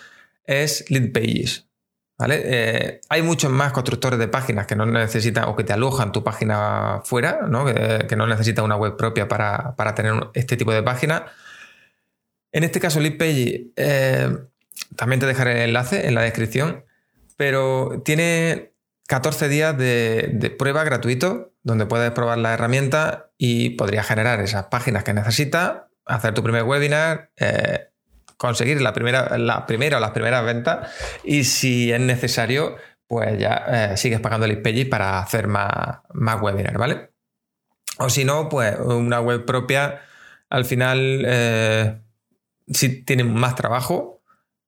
es 0.45 0.85
lead 0.89 1.11
pages. 1.11 1.68
¿Vale? 2.19 2.41
Eh, 2.43 3.01
hay 3.07 3.21
muchos 3.21 3.49
más 3.49 3.71
constructores 3.71 4.19
de 4.19 4.27
páginas 4.27 4.67
que 4.67 4.75
no 4.75 4.85
necesitan 4.85 5.45
o 5.45 5.55
que 5.55 5.63
te 5.63 5.71
alojan 5.71 6.11
tu 6.11 6.21
página 6.21 7.01
fuera, 7.05 7.47
¿no? 7.47 7.63
Que, 7.65 8.13
no 8.17 8.27
necesitan 8.27 8.65
una 8.65 8.75
web 8.75 8.97
propia 8.97 9.29
para, 9.29 9.95
tener 9.95 10.29
este 10.33 10.57
tipo 10.57 10.73
de 10.73 10.83
página. 10.83 11.27
En 12.51 12.65
este 12.65 12.81
caso, 12.81 12.99
Lead 12.99 13.15
eh, 13.21 14.37
también 14.97 15.21
te 15.21 15.27
dejaré 15.27 15.63
el 15.63 15.69
enlace 15.69 16.07
en 16.07 16.15
la 16.15 16.21
descripción, 16.21 16.83
pero 17.37 18.01
tiene 18.03 18.73
14 19.07 19.47
días 19.47 19.77
de, 19.77 20.53
prueba 20.59 20.83
gratuito 20.83 21.53
donde 21.63 21.85
puedes 21.85 22.11
probar 22.11 22.37
la 22.39 22.53
herramienta 22.53 23.31
y 23.37 23.71
podrías 23.71 24.05
generar 24.05 24.41
esas 24.41 24.65
páginas 24.65 25.05
que 25.05 25.13
necesitas, 25.13 25.83
hacer 26.05 26.33
tu 26.33 26.43
primer 26.43 26.63
webinar, 26.63 27.31
eh, 27.37 27.88
conseguir 28.39 28.81
la 28.81 28.93
primera, 28.93 29.37
la 29.37 29.65
primera 29.67 29.97
o 29.97 29.99
las 29.99 30.11
primeras 30.11 30.45
ventas 30.45 30.89
y 31.25 31.43
si 31.43 31.91
es 31.91 31.99
necesario, 31.99 32.77
pues 33.05 33.37
ya 33.37 33.65
eh, 33.67 33.97
sigues 33.97 34.21
pagando 34.21 34.45
el 34.45 34.53
IPG 34.53 34.89
para 34.89 35.19
hacer 35.19 35.47
más, 35.47 35.99
más 36.13 36.41
webinars, 36.41 36.77
¿vale? 36.77 37.11
O 37.97 38.09
si 38.09 38.23
no, 38.23 38.47
pues 38.47 38.79
una 38.79 39.19
web 39.19 39.43
propia 39.43 40.01
al 40.49 40.63
final 40.63 41.23
eh, 41.27 42.01
sí 42.67 43.03
tiene 43.03 43.25
más 43.25 43.55
trabajo, 43.55 44.21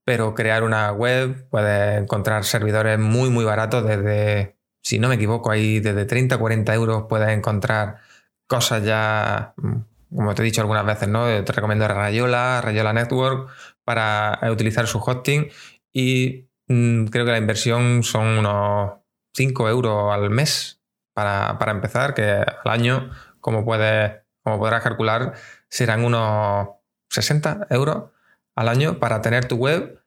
pero 0.04 0.36
crear 0.36 0.64
una 0.64 0.92
web 0.92 1.48
puedes 1.50 2.02
encontrar 2.02 2.44
servidores 2.44 3.00
muy, 3.00 3.30
muy 3.30 3.46
baratos 3.46 3.86
desde, 3.88 4.58
si 4.82 5.00
no 5.00 5.08
me 5.08 5.16
equivoco, 5.16 5.50
ahí 5.50 5.80
desde 5.80 6.04
30 6.04 6.36
a 6.36 6.40
40 6.40 6.74
euros 6.74 7.06
puedes 7.08 7.30
encontrar 7.30 8.02
cosas 8.48 8.84
ya, 8.84 9.54
mm, 9.56 9.78
como 10.14 10.36
te 10.36 10.42
he 10.42 10.46
dicho 10.46 10.62
algunas 10.62 10.86
veces, 10.86 11.08
¿no? 11.08 11.26
Te 11.44 11.52
recomiendo 11.52 11.88
Rayola, 11.88 12.62
Rayola 12.62 12.94
Network 12.94 13.50
para 13.84 14.40
utilizar 14.52 14.88
su 14.88 15.00
hosting 15.00 15.50
y 15.94 16.48
mm, 16.68 17.06
creo 17.06 17.26
que 17.26 17.32
la 17.32 17.38
inversión 17.38 18.04
son 18.04 18.40
unos 18.40 18.94
5 19.34 19.70
euros 19.70 20.14
al 20.14 20.30
mes 20.30 20.82
para, 21.14 21.58
para 21.60 21.72
empezar, 21.72 22.14
que 22.14 22.24
al 22.24 22.72
año, 22.72 23.12
como, 23.40 23.66
puedes, 23.66 24.22
como 24.44 24.60
podrás 24.60 24.84
calcular, 24.84 25.34
serán 25.70 26.04
unos 26.04 26.70
60 27.10 27.68
euros 27.70 28.12
al 28.56 28.70
año 28.70 29.00
para 29.00 29.22
tener 29.22 29.46
tu 29.48 29.56
web 29.56 30.04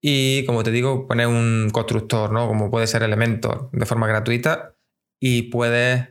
y, 0.00 0.44
como 0.46 0.62
te 0.62 0.70
digo, 0.70 1.06
poner 1.06 1.26
un 1.26 1.70
constructor, 1.72 2.30
¿no? 2.30 2.46
Como 2.46 2.70
puede 2.70 2.86
ser 2.86 3.02
Elementor 3.02 3.70
de 3.72 3.86
forma 3.86 4.06
gratuita 4.06 4.74
y 5.20 5.50
puedes 5.50 6.08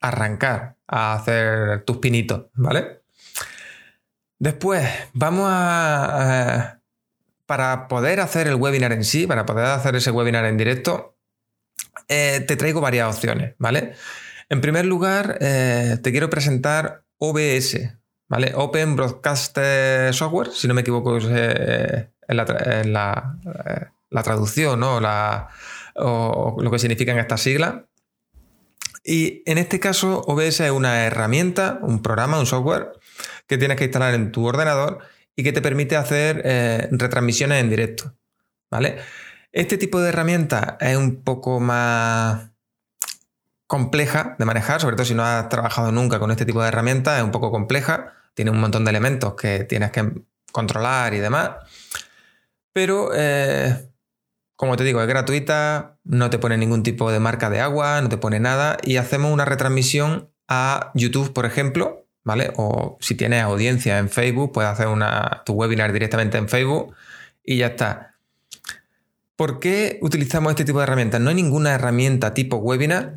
arrancar 0.00 0.75
a 0.88 1.14
hacer 1.14 1.84
tus 1.84 1.98
pinitos, 1.98 2.46
¿vale? 2.54 3.02
Después, 4.38 4.86
vamos 5.14 5.48
a, 5.50 6.80
para 7.46 7.88
poder 7.88 8.20
hacer 8.20 8.46
el 8.48 8.56
webinar 8.56 8.92
en 8.92 9.04
sí, 9.04 9.26
para 9.26 9.46
poder 9.46 9.66
hacer 9.66 9.96
ese 9.96 10.10
webinar 10.10 10.44
en 10.44 10.56
directo, 10.56 11.16
eh, 12.08 12.44
te 12.46 12.56
traigo 12.56 12.80
varias 12.80 13.14
opciones, 13.14 13.54
¿vale? 13.58 13.94
En 14.48 14.60
primer 14.60 14.84
lugar, 14.84 15.38
eh, 15.40 15.98
te 16.02 16.10
quiero 16.10 16.28
presentar 16.30 17.04
OBS, 17.18 17.96
¿vale? 18.28 18.52
Open 18.54 18.94
Broadcast 18.94 19.58
Software, 20.12 20.50
si 20.52 20.68
no 20.68 20.74
me 20.74 20.82
equivoco, 20.82 21.16
es 21.16 21.24
en, 21.24 22.92
la, 22.92 24.22
traducción, 24.22 24.78
¿no? 24.78 25.00
La, 25.00 25.48
o 25.94 26.56
lo 26.60 26.70
que 26.70 26.78
significan 26.78 27.18
estas 27.18 27.40
siglas. 27.40 27.76
Y 29.08 29.44
en 29.46 29.58
este 29.58 29.78
caso, 29.78 30.22
OBS 30.26 30.60
es 30.60 30.70
una 30.72 31.04
herramienta, 31.04 31.78
un 31.80 32.02
programa, 32.02 32.40
un 32.40 32.46
software 32.46 32.92
que 33.46 33.56
tienes 33.56 33.76
que 33.76 33.84
instalar 33.84 34.14
en 34.14 34.32
tu 34.32 34.44
ordenador 34.44 34.98
y 35.36 35.44
que 35.44 35.52
te 35.52 35.62
permite 35.62 35.94
hacer 35.94 36.42
eh, 36.44 36.88
retransmisiones 36.90 37.60
en 37.60 37.70
directo. 37.70 38.14
¿Vale? 38.68 38.96
Este 39.52 39.78
tipo 39.78 40.00
de 40.00 40.08
herramienta 40.08 40.76
es 40.80 40.96
un 40.96 41.22
poco 41.22 41.60
más 41.60 42.50
compleja 43.68 44.34
de 44.40 44.44
manejar, 44.44 44.80
sobre 44.80 44.96
todo 44.96 45.06
si 45.06 45.14
no 45.14 45.24
has 45.24 45.48
trabajado 45.48 45.92
nunca 45.92 46.18
con 46.18 46.32
este 46.32 46.44
tipo 46.44 46.60
de 46.60 46.68
herramientas, 46.68 47.18
es 47.18 47.24
un 47.24 47.30
poco 47.30 47.52
compleja, 47.52 48.12
tiene 48.34 48.50
un 48.50 48.58
montón 48.58 48.84
de 48.84 48.90
elementos 48.90 49.34
que 49.34 49.64
tienes 49.64 49.92
que 49.92 50.12
controlar 50.50 51.14
y 51.14 51.18
demás. 51.18 51.50
Pero 52.72 53.10
eh, 53.14 53.88
como 54.56 54.76
te 54.76 54.84
digo, 54.84 55.02
es 55.02 55.06
gratuita, 55.06 55.98
no 56.04 56.30
te 56.30 56.38
pone 56.38 56.56
ningún 56.56 56.82
tipo 56.82 57.12
de 57.12 57.20
marca 57.20 57.50
de 57.50 57.60
agua, 57.60 58.00
no 58.00 58.08
te 58.08 58.16
pone 58.16 58.40
nada 58.40 58.78
y 58.82 58.96
hacemos 58.96 59.32
una 59.32 59.44
retransmisión 59.44 60.30
a 60.48 60.92
YouTube, 60.94 61.32
por 61.32 61.44
ejemplo, 61.44 62.06
¿vale? 62.24 62.52
O 62.56 62.96
si 63.00 63.14
tienes 63.14 63.42
audiencia 63.42 63.98
en 63.98 64.08
Facebook, 64.08 64.52
puedes 64.52 64.70
hacer 64.70 64.88
una, 64.88 65.42
tu 65.44 65.52
webinar 65.52 65.92
directamente 65.92 66.38
en 66.38 66.48
Facebook 66.48 66.94
y 67.44 67.58
ya 67.58 67.68
está. 67.68 68.14
¿Por 69.36 69.60
qué 69.60 69.98
utilizamos 70.00 70.50
este 70.50 70.64
tipo 70.64 70.78
de 70.78 70.84
herramientas? 70.84 71.20
No 71.20 71.28
hay 71.28 71.36
ninguna 71.36 71.74
herramienta 71.74 72.32
tipo 72.32 72.56
webinar, 72.56 73.16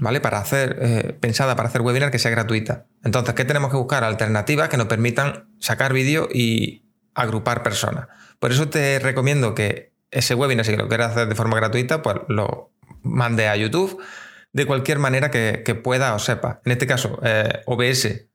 ¿vale? 0.00 0.22
Para 0.22 0.38
hacer, 0.38 0.78
eh, 0.80 1.16
pensada 1.20 1.54
para 1.56 1.68
hacer 1.68 1.82
webinar 1.82 2.10
que 2.10 2.18
sea 2.18 2.30
gratuita. 2.30 2.86
Entonces, 3.04 3.34
¿qué 3.34 3.44
tenemos 3.44 3.70
que 3.70 3.76
buscar? 3.76 4.02
Alternativas 4.02 4.70
que 4.70 4.78
nos 4.78 4.86
permitan 4.86 5.50
sacar 5.58 5.92
vídeo 5.92 6.28
y 6.32 6.86
agrupar 7.14 7.62
personas. 7.62 8.08
Por 8.38 8.52
eso 8.52 8.70
te 8.70 8.98
recomiendo 8.98 9.54
que 9.54 9.89
ese 10.10 10.34
webinar, 10.34 10.64
si 10.64 10.76
lo 10.76 10.88
quieres 10.88 11.08
hacer 11.08 11.28
de 11.28 11.34
forma 11.34 11.56
gratuita, 11.56 12.02
pues 12.02 12.16
lo 12.28 12.72
mande 13.02 13.48
a 13.48 13.56
YouTube 13.56 14.02
de 14.52 14.66
cualquier 14.66 14.98
manera 14.98 15.30
que, 15.30 15.80
pueda 15.82 16.14
o 16.14 16.18
sepa. 16.18 16.60
En 16.64 16.72
este 16.72 16.86
caso, 16.86 17.20
eh, 17.22 17.62
OBS 17.66 18.28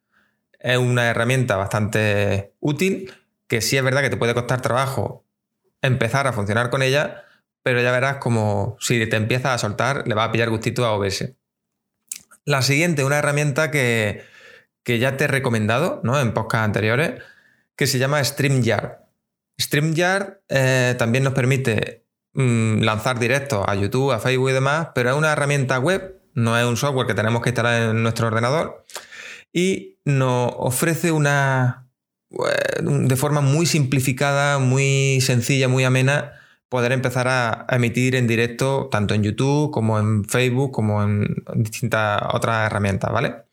es 0.60 0.78
una 0.78 1.10
herramienta 1.10 1.58
bastante 1.58 2.54
útil, 2.60 3.14
que 3.48 3.62
sí 3.62 3.78
es 3.78 3.84
verdad 3.84 4.02
que 4.02 4.10
te 4.10 4.18
puede 4.18 4.34
costar 4.34 4.62
trabajo 4.62 5.26
empezar 5.82 6.26
a 6.28 6.34
funcionar 6.34 6.70
con 6.70 6.82
ella, 6.82 7.26
pero 7.62 7.82
ya 7.82 7.92
verás 7.92 8.18
como 8.18 8.78
si 8.80 9.06
te 9.08 9.16
empiezas 9.18 9.54
a 9.54 9.58
soltar, 9.58 10.08
le 10.08 10.16
va 10.16 10.26
a 10.26 10.32
pillar 10.32 10.50
gustito 10.50 10.86
a 10.86 10.94
OBS. 10.94 11.34
La 12.44 12.62
siguiente, 12.62 13.04
una 13.04 13.18
herramienta 13.18 13.72
que, 13.72 14.24
que 14.84 15.00
ya 15.00 15.18
te 15.18 15.26
he 15.26 15.28
recomendado 15.28 16.02
¿no? 16.04 16.20
en 16.20 16.34
podcasts 16.34 16.66
anteriores, 16.66 17.22
que 17.76 17.88
se 17.88 18.00
llama 18.00 18.24
StreamYard. 18.24 19.05
StreamYard 19.60 20.42
eh, 20.50 20.96
también 20.98 21.24
nos 21.24 21.34
permite 21.34 22.06
mm, 22.34 22.82
lanzar 22.82 23.20
directos 23.20 23.64
a 23.68 23.76
YouTube, 23.76 24.12
a 24.12 24.20
Facebook 24.20 24.50
y 24.50 24.54
demás, 24.54 24.90
pero 24.94 25.10
es 25.10 25.16
una 25.16 25.32
herramienta 25.32 25.80
web, 25.80 26.22
no 26.34 26.58
es 26.58 26.66
un 26.66 26.78
software 26.78 27.08
que 27.08 27.14
tenemos 27.14 27.42
que 27.42 27.50
instalar 27.50 27.90
en 27.90 28.04
nuestro 28.04 28.28
ordenador 28.28 28.84
y 29.54 30.00
nos 30.04 30.54
ofrece 30.58 31.12
una, 31.12 31.88
eh, 32.32 32.82
de 32.82 33.16
forma 33.16 33.42
muy 33.42 33.66
simplificada, 33.66 34.60
muy 34.60 35.22
sencilla, 35.22 35.68
muy 35.68 35.86
amena, 35.86 36.34
poder 36.70 36.92
empezar 36.92 37.28
a, 37.30 37.66
emitir 37.70 38.16
en 38.16 38.28
directo 38.28 38.90
tanto 38.92 39.14
en 39.14 39.24
YouTube 39.24 39.72
como 39.72 39.98
en 39.98 40.26
Facebook, 40.26 40.72
como 40.72 41.02
en 41.04 41.44
distintas 41.56 42.22
otras 42.34 42.66
herramientas, 42.68 43.12
¿vale? 43.12 43.46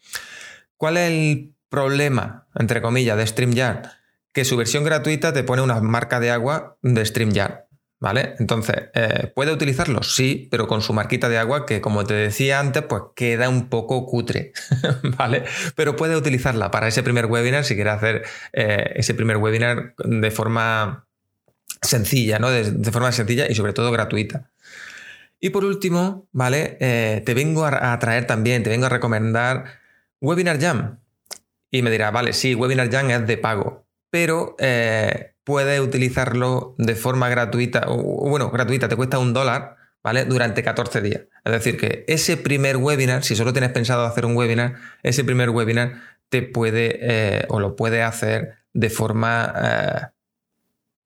¿Cuál 0.76 0.96
es 0.96 1.10
el 1.10 1.54
problema, 1.68 2.48
entre 2.56 2.82
comillas, 2.82 3.16
de 3.16 3.26
StreamYard? 3.26 4.01
Que 4.32 4.44
su 4.44 4.56
versión 4.56 4.84
gratuita 4.84 5.32
te 5.32 5.44
pone 5.44 5.62
una 5.62 5.80
marca 5.80 6.20
de 6.20 6.30
agua 6.30 6.76
de 6.82 7.04
StreamYard. 7.04 7.66
¿Vale? 8.00 8.34
Entonces, 8.40 8.74
eh, 8.94 9.30
¿puede 9.32 9.52
utilizarlo? 9.52 10.02
Sí, 10.02 10.48
pero 10.50 10.66
con 10.66 10.82
su 10.82 10.92
marquita 10.92 11.28
de 11.28 11.38
agua 11.38 11.66
que, 11.66 11.80
como 11.80 12.04
te 12.04 12.14
decía 12.14 12.58
antes, 12.58 12.82
pues 12.82 13.02
queda 13.14 13.48
un 13.48 13.68
poco 13.68 14.06
cutre, 14.06 14.52
¿vale? 15.16 15.44
Pero 15.76 15.94
puede 15.94 16.16
utilizarla 16.16 16.72
para 16.72 16.88
ese 16.88 17.04
primer 17.04 17.26
webinar 17.26 17.64
si 17.64 17.76
quiere 17.76 17.90
hacer 17.90 18.24
eh, 18.52 18.94
ese 18.96 19.14
primer 19.14 19.36
webinar 19.36 19.94
de 19.98 20.30
forma 20.32 21.06
sencilla, 21.80 22.40
¿no? 22.40 22.50
De, 22.50 22.90
forma 22.90 23.12
sencilla 23.12 23.46
y 23.48 23.54
sobre 23.54 23.72
todo 23.72 23.92
gratuita. 23.92 24.50
Y 25.38 25.50
por 25.50 25.64
último, 25.64 26.26
¿vale? 26.32 26.78
Eh, 26.80 27.22
te 27.24 27.34
vengo 27.34 27.64
a, 27.66 27.92
a 27.92 27.98
traer 28.00 28.26
también, 28.26 28.64
te 28.64 28.70
vengo 28.70 28.86
a 28.86 28.88
recomendar 28.88 29.78
Webinar 30.20 30.60
Jam. 30.60 30.98
Y 31.70 31.82
me 31.82 31.90
dirá, 31.92 32.10
vale, 32.10 32.32
sí, 32.32 32.56
Webinar 32.56 32.90
Jam 32.90 33.10
es 33.10 33.28
de 33.28 33.38
pago 33.38 33.81
pero 34.12 34.56
eh, 34.58 35.36
puedes 35.42 35.80
utilizarlo 35.80 36.74
de 36.76 36.94
forma 36.94 37.30
gratuita, 37.30 37.84
o, 37.88 38.28
bueno, 38.28 38.50
gratuita, 38.50 38.86
te 38.86 38.94
cuesta 38.94 39.18
un 39.18 39.32
dólar, 39.32 39.76
¿vale? 40.02 40.26
Durante 40.26 40.62
14 40.62 41.00
días. 41.00 41.22
Es 41.42 41.52
decir, 41.52 41.78
que 41.78 42.04
ese 42.06 42.36
primer 42.36 42.76
webinar, 42.76 43.24
si 43.24 43.34
solo 43.34 43.54
tienes 43.54 43.70
pensado 43.70 44.04
hacer 44.04 44.26
un 44.26 44.36
webinar, 44.36 44.74
ese 45.02 45.24
primer 45.24 45.48
webinar 45.48 45.94
te 46.28 46.42
puede 46.42 46.98
eh, 47.00 47.46
o 47.48 47.58
lo 47.58 47.74
puede 47.74 48.02
hacer 48.02 48.56
de 48.74 48.90
forma 48.90 49.54
eh, 49.56 50.00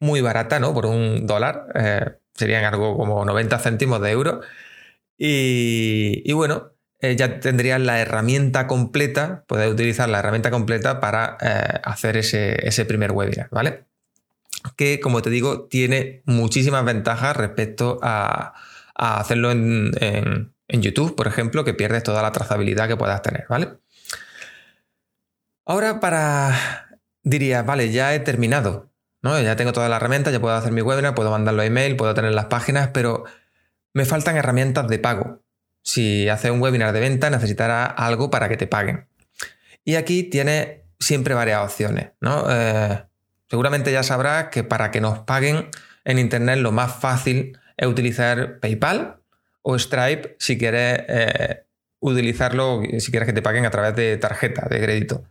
muy 0.01 0.21
barata, 0.21 0.59
¿no? 0.59 0.75
Por 0.75 0.87
un 0.87 1.29
dólar. 1.29 1.69
serían 2.35 2.65
algo 2.65 2.97
como 2.97 3.25
90 3.25 3.57
céntimos 3.61 4.01
de 4.01 4.11
euro. 4.11 4.41
Y 5.17 6.33
bueno, 6.33 6.76
eh, 7.11 7.17
ya 7.17 7.41
tendrías 7.41 7.81
la 7.81 8.01
herramienta 8.01 8.67
completa, 8.67 9.45
puedes 9.47 9.71
utilizar 9.71 10.09
la 10.09 10.19
herramienta 10.19 10.51
completa 10.51 11.01
para 11.01 11.39
eh, 11.41 11.81
hacer 11.85 12.17
ese, 12.17 12.85
primer 12.85 13.13
webinar, 13.13 13.49
¿vale? 13.51 13.85
Que, 14.77 14.99
como 14.99 15.23
te 15.23 15.31
digo, 15.31 15.67
tiene 15.69 16.23
muchísimas 16.25 16.85
ventajas 16.85 17.37
respecto 17.37 18.01
a, 18.03 18.55
hacerlo 18.95 19.51
en, 19.51 20.53
YouTube, 20.69 21.15
por 21.15 21.29
ejemplo, 21.29 21.65
que 21.65 21.75
pierdes 21.75 22.03
toda 22.03 22.23
la 22.23 22.33
trazabilidad 22.33 22.89
que 22.89 22.97
puedas 22.97 23.23
tener, 23.23 23.47
¿vale? 23.49 23.79
Ahora 25.65 26.01
para, 26.01 26.89
diría, 27.23 27.63
vale, 27.63 27.93
ya 27.93 28.15
he 28.15 28.21
terminado, 28.21 28.91
¿no? 29.23 29.41
Ya 29.41 29.55
tengo 29.55 29.73
toda 29.73 29.89
la 29.89 29.97
herramienta, 29.97 30.31
ya 30.31 30.41
puedo 30.41 30.57
hacer 30.57 30.73
mi 30.73 30.83
webinar, 30.83 31.15
puedo 31.15 31.31
mandarlo 31.31 31.63
a 31.63 31.67
email, 31.67 31.97
puedo 31.97 32.15
tener 32.15 32.35
las 32.35 32.47
páginas, 32.47 32.91
pero 32.93 33.25
me 33.93 34.05
faltan 34.05 34.37
herramientas 34.37 34.89
de 34.89 34.99
pago 34.99 35.46
si 35.87 36.29
haces 36.29 36.51
un 36.51 36.61
webinar 36.61 36.93
de 36.93 36.99
venta, 36.99 37.31
necesitará 37.31 37.87
algo 37.87 38.29
para 38.29 38.49
que 38.49 38.57
te 38.57 38.67
paguen. 38.67 39.07
Y 39.85 39.95
aquí 39.95 40.25
tiene 40.25 40.83
siempre 40.99 41.33
varias 41.33 41.63
opciones, 41.63 42.09
¿no? 42.21 42.45
Eh, 42.51 43.05
seguramente 43.49 43.93
ya 43.93 44.03
sabrás 44.03 44.49
que 44.49 44.65
para 44.65 44.91
que 44.91 45.01
nos 45.01 45.21
paguen 45.21 45.69
en 46.05 46.19
Internet 46.19 46.59
lo 46.59 46.73
más 46.73 46.97
fácil 46.97 47.57
es 47.77 47.87
utilizar 47.87 48.59
PayPal 48.59 49.19
o 49.63 49.79
Stripe 49.79 50.35
si 50.41 50.59
quieres 50.59 51.05
eh, 51.07 51.63
utilizarlo, 52.01 52.83
si 52.99 53.13
quieres 53.13 53.29
que 53.29 53.33
te 53.33 53.43
paguen 53.43 53.65
a 53.65 53.71
través 53.71 53.95
de 53.95 54.17
tarjeta 54.17 54.67
de 54.69 54.81
crédito. 54.81 55.23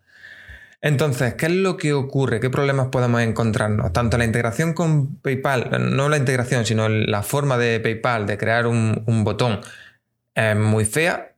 Entonces, 0.79 1.33
¿qué 1.33 1.47
es 1.47 1.51
lo 1.51 1.75
que 1.75 1.91
ocurre? 1.91 2.39
¿Qué 2.39 2.49
problemas 2.49 2.87
podemos 2.87 3.21
encontrarnos? 3.21 3.91
Tanto 3.91 4.17
la 4.17 4.23
integración 4.23 4.71
con 4.73 5.17
PayPal, 5.17 5.95
no 5.97 6.07
la 6.07 6.15
integración, 6.15 6.65
sino 6.65 6.87
la 6.87 7.23
forma 7.23 7.57
de 7.57 7.81
PayPal 7.81 8.25
de 8.25 8.37
crear 8.37 8.67
un 8.67 9.23
botón 9.25 9.59
es 10.35 10.55
muy 10.55 10.85
fea 10.85 11.35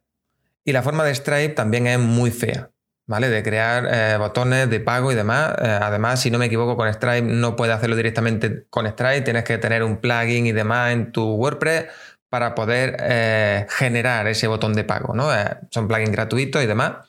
y 0.68 0.74
la 0.74 0.84
forma 0.84 1.06
de 1.06 1.16
Stripe 1.16 1.54
también 1.54 1.88
es 1.88 1.98
muy 1.98 2.30
fea, 2.30 2.72
¿vale? 3.06 3.30
De 3.30 3.42
crear 3.42 3.88
eh, 3.90 4.18
botones 4.18 4.70
de 4.70 4.82
pago 4.82 5.14
y 5.14 5.16
demás. 5.16 5.56
Eh, 5.62 5.80
además, 5.82 6.22
si 6.22 6.30
no 6.30 6.38
me 6.38 6.48
equivoco 6.48 6.76
con 6.76 6.92
Stripe, 6.94 7.22
no 7.22 7.56
puedes 7.56 7.74
hacerlo 7.74 7.96
directamente 7.96 8.66
con 8.70 8.86
Stripe, 8.86 9.22
tienes 9.22 9.46
que 9.46 9.58
tener 9.60 9.82
un 9.84 9.98
plugin 9.98 10.46
y 10.46 10.52
demás 10.52 10.92
en 10.92 11.14
tu 11.14 11.24
WordPress 11.36 11.86
para 12.28 12.54
poder 12.54 12.98
eh, 13.00 13.66
generar 13.70 14.28
ese 14.28 14.48
botón 14.48 14.74
de 14.74 14.84
pago, 14.84 15.14
¿no? 15.14 15.30
son 15.70 15.88
plugins 15.88 16.12
gratuitos 16.12 16.62
y 16.62 16.66
demás. 16.66 17.08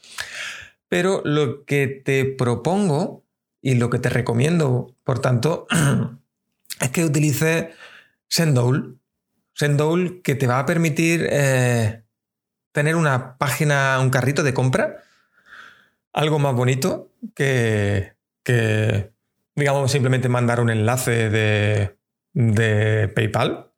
Pero 0.88 1.20
lo 1.24 1.64
que 1.64 1.88
te 1.88 2.24
propongo 2.24 3.24
y 3.60 3.74
lo 3.74 3.90
que 3.90 3.98
te 3.98 4.08
recomiendo, 4.08 4.94
por 5.02 5.18
tanto, 5.18 5.66
es 6.80 6.90
que 6.90 7.04
utilices 7.04 7.66
Sendowl 8.28 8.98
Sendowl 9.58 10.22
que 10.22 10.36
te 10.36 10.46
va 10.46 10.60
a 10.60 10.66
permitir 10.66 11.26
eh, 11.30 12.04
tener 12.70 12.94
una 12.94 13.36
página, 13.38 13.98
un 14.00 14.10
carrito 14.10 14.44
de 14.44 14.54
compra, 14.54 15.02
algo 16.12 16.38
más 16.38 16.54
bonito 16.54 17.10
que, 17.34 18.14
digamos, 19.56 19.90
simplemente 19.90 20.28
mandar 20.28 20.60
un 20.60 20.70
enlace 20.70 21.28
de, 21.28 21.98
de 22.34 23.08
PayPal. 23.08 23.72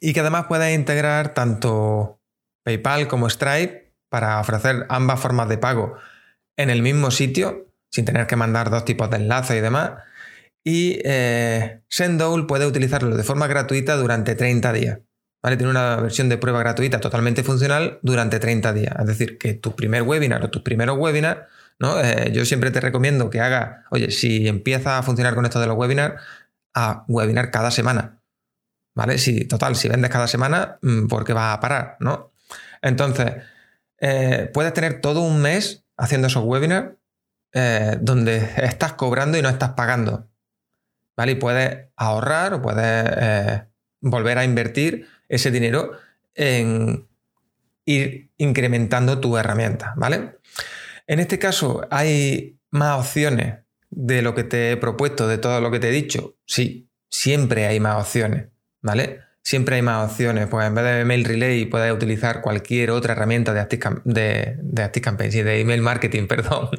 Y 0.00 0.12
que 0.12 0.20
además 0.20 0.46
puedas 0.46 0.72
integrar 0.72 1.34
tanto 1.34 2.20
PayPal 2.62 3.08
como 3.08 3.28
Stripe 3.28 3.94
para 4.08 4.38
ofrecer 4.38 4.86
ambas 4.88 5.18
formas 5.18 5.48
de 5.48 5.58
pago 5.58 5.96
en 6.56 6.70
el 6.70 6.82
mismo 6.82 7.10
sitio, 7.10 7.66
sin 7.90 8.04
tener 8.04 8.28
que 8.28 8.36
mandar 8.36 8.70
dos 8.70 8.84
tipos 8.84 9.10
de 9.10 9.16
enlaces 9.16 9.56
y 9.56 9.60
demás. 9.60 9.92
Y 10.68 11.00
eh, 11.04 11.82
Sendowl 11.88 12.48
puede 12.48 12.66
utilizarlo 12.66 13.16
de 13.16 13.22
forma 13.22 13.46
gratuita 13.46 13.94
durante 13.96 14.34
30 14.34 14.72
días. 14.72 14.98
¿vale? 15.40 15.56
Tiene 15.56 15.70
una 15.70 15.94
versión 15.94 16.28
de 16.28 16.38
prueba 16.38 16.58
gratuita 16.58 16.98
totalmente 16.98 17.44
funcional 17.44 18.00
durante 18.02 18.40
30 18.40 18.72
días. 18.72 18.92
Es 18.98 19.06
decir, 19.06 19.38
que 19.38 19.54
tu 19.54 19.76
primer 19.76 20.02
webinar 20.02 20.42
o 20.42 20.50
tus 20.50 20.62
primeros 20.62 20.98
webinars, 20.98 21.42
¿no? 21.78 22.00
Eh, 22.00 22.32
yo 22.32 22.44
siempre 22.44 22.72
te 22.72 22.80
recomiendo 22.80 23.30
que 23.30 23.40
haga, 23.40 23.84
oye, 23.92 24.10
si 24.10 24.48
empieza 24.48 24.98
a 24.98 25.04
funcionar 25.04 25.36
con 25.36 25.44
esto 25.44 25.60
de 25.60 25.68
los 25.68 25.76
webinars, 25.76 26.20
a 26.74 27.04
webinar 27.06 27.52
cada 27.52 27.70
semana. 27.70 28.20
¿Vale? 28.92 29.18
Si, 29.18 29.44
total, 29.44 29.76
si 29.76 29.88
vendes 29.88 30.10
cada 30.10 30.26
semana, 30.26 30.80
mm, 30.82 31.06
¿por 31.06 31.24
qué 31.24 31.32
vas 31.32 31.56
a 31.56 31.60
parar? 31.60 31.96
¿No? 32.00 32.32
Entonces, 32.82 33.34
eh, 34.00 34.50
puedes 34.52 34.74
tener 34.74 35.00
todo 35.00 35.20
un 35.20 35.40
mes 35.40 35.84
haciendo 35.96 36.26
esos 36.26 36.42
webinars 36.42 36.88
eh, 37.52 37.98
donde 38.00 38.50
estás 38.56 38.94
cobrando 38.94 39.38
y 39.38 39.42
no 39.42 39.48
estás 39.48 39.70
pagando. 39.70 40.28
¿Vale? 41.16 41.32
Y 41.32 41.36
puedes 41.36 41.86
ahorrar 41.96 42.54
o 42.54 42.62
puedes 42.62 43.62
volver 44.00 44.38
a 44.38 44.44
invertir 44.44 45.06
ese 45.28 45.50
dinero 45.50 45.92
en 46.34 47.08
ir 47.86 48.30
incrementando 48.36 49.20
tu 49.20 49.36
herramienta, 49.36 49.94
¿vale? 49.96 50.36
En 51.06 51.20
este 51.20 51.38
caso, 51.38 51.86
¿hay 51.90 52.58
más 52.70 52.98
opciones 52.98 53.60
de 53.90 54.22
lo 54.22 54.34
que 54.34 54.44
te 54.44 54.72
he 54.72 54.76
propuesto, 54.76 55.28
de 55.28 55.38
todo 55.38 55.60
lo 55.60 55.70
que 55.70 55.78
te 55.78 55.88
he 55.88 55.92
dicho? 55.92 56.36
Sí, 56.46 56.90
siempre 57.08 57.66
hay 57.66 57.80
más 57.80 58.02
opciones, 58.02 58.48
¿vale? 58.82 59.20
Siempre 59.42 59.76
hay 59.76 59.82
más 59.82 60.10
opciones. 60.10 60.48
Pues 60.48 60.66
en 60.66 60.74
vez 60.74 60.84
de 60.84 61.04
Mail 61.04 61.24
Relay 61.24 61.66
puedes 61.66 61.92
utilizar 61.92 62.42
cualquier 62.42 62.90
otra 62.90 63.12
herramienta 63.12 63.54
de 63.54 63.60
Active, 63.60 64.00
de, 64.04 64.56
de 64.60 65.44
de 65.44 65.60
email 65.60 65.82
marketing, 65.82 66.26
perdón. 66.28 66.70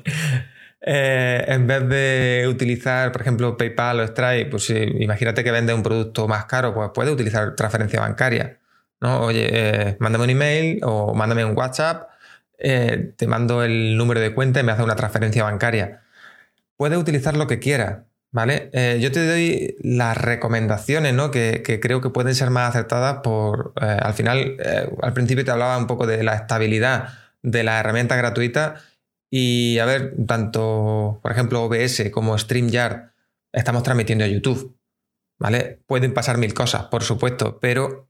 Eh, 0.82 1.44
en 1.48 1.66
vez 1.66 1.88
de 1.90 2.46
utilizar, 2.48 3.12
por 3.12 3.22
ejemplo, 3.22 3.58
PayPal 3.58 4.00
o 4.00 4.08
Stripe, 4.08 4.50
pues 4.52 4.70
imagínate 4.70 5.44
que 5.44 5.52
vende 5.52 5.74
un 5.74 5.84
producto 5.84 6.28
más 6.28 6.46
caro, 6.46 6.74
pues 6.74 6.92
puedes 6.94 7.12
utilizar 7.12 7.56
transferencia 7.56 8.00
bancaria. 8.00 8.60
¿no? 9.02 9.22
Oye, 9.22 9.48
eh, 9.52 9.98
mándame 10.00 10.26
un 10.26 10.30
email 10.32 10.80
o 10.84 11.14
mándame 11.14 11.46
un 11.46 11.58
WhatsApp, 11.58 12.10
eh, 12.60 13.14
te 13.18 13.28
mando 13.28 13.64
el 13.64 13.98
número 13.98 14.20
de 14.20 14.34
cuenta 14.34 14.60
y 14.60 14.64
me 14.64 14.72
hace 14.72 14.84
una 14.84 14.96
transferencia 14.96 15.44
bancaria. 15.44 16.04
Puedes 16.78 16.98
utilizar 16.98 17.38
lo 17.38 17.48
que 17.48 17.60
quieras, 17.60 18.04
¿vale? 18.32 18.70
yo 19.00 19.12
te 19.12 19.28
doy 19.28 19.76
las 19.82 20.18
recomendaciones, 20.18 21.14
¿no? 21.14 21.32
Que, 21.32 21.64
que, 21.66 21.80
creo 21.80 22.02
que 22.02 22.10
pueden 22.12 22.36
ser 22.36 22.52
más 22.52 22.70
acertadas 22.70 23.18
por, 23.24 23.74
al 23.78 24.14
final, 24.14 24.58
al 25.02 25.14
principio 25.14 25.44
te 25.46 25.52
hablaba 25.52 25.78
un 25.78 25.88
poco 25.88 26.06
de 26.08 26.24
la 26.24 26.36
estabilidad 26.36 27.10
de 27.42 27.64
la 27.64 27.80
herramienta 27.80 28.16
gratuita 28.16 28.76
y 29.30 29.80
a 29.80 29.86
ver, 29.86 30.16
tanto, 30.26 31.20
por 31.22 31.32
ejemplo, 31.32 31.64
OBS 31.64 32.10
como 32.12 32.38
StreamYard 32.38 33.12
estamos 33.52 33.84
transmitiendo 33.84 34.24
a 34.26 34.28
YouTube. 34.28 34.76
¿Vale? 35.40 35.82
Pueden 35.86 36.14
pasar 36.16 36.40
mil 36.40 36.54
cosas, 36.56 36.86
por 36.86 37.04
supuesto, 37.04 37.60
pero 37.60 38.10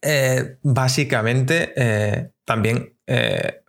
eh, 0.00 0.56
básicamente 0.62 1.74
eh, 1.76 2.30
también 2.46 2.96
eh, 3.06 3.62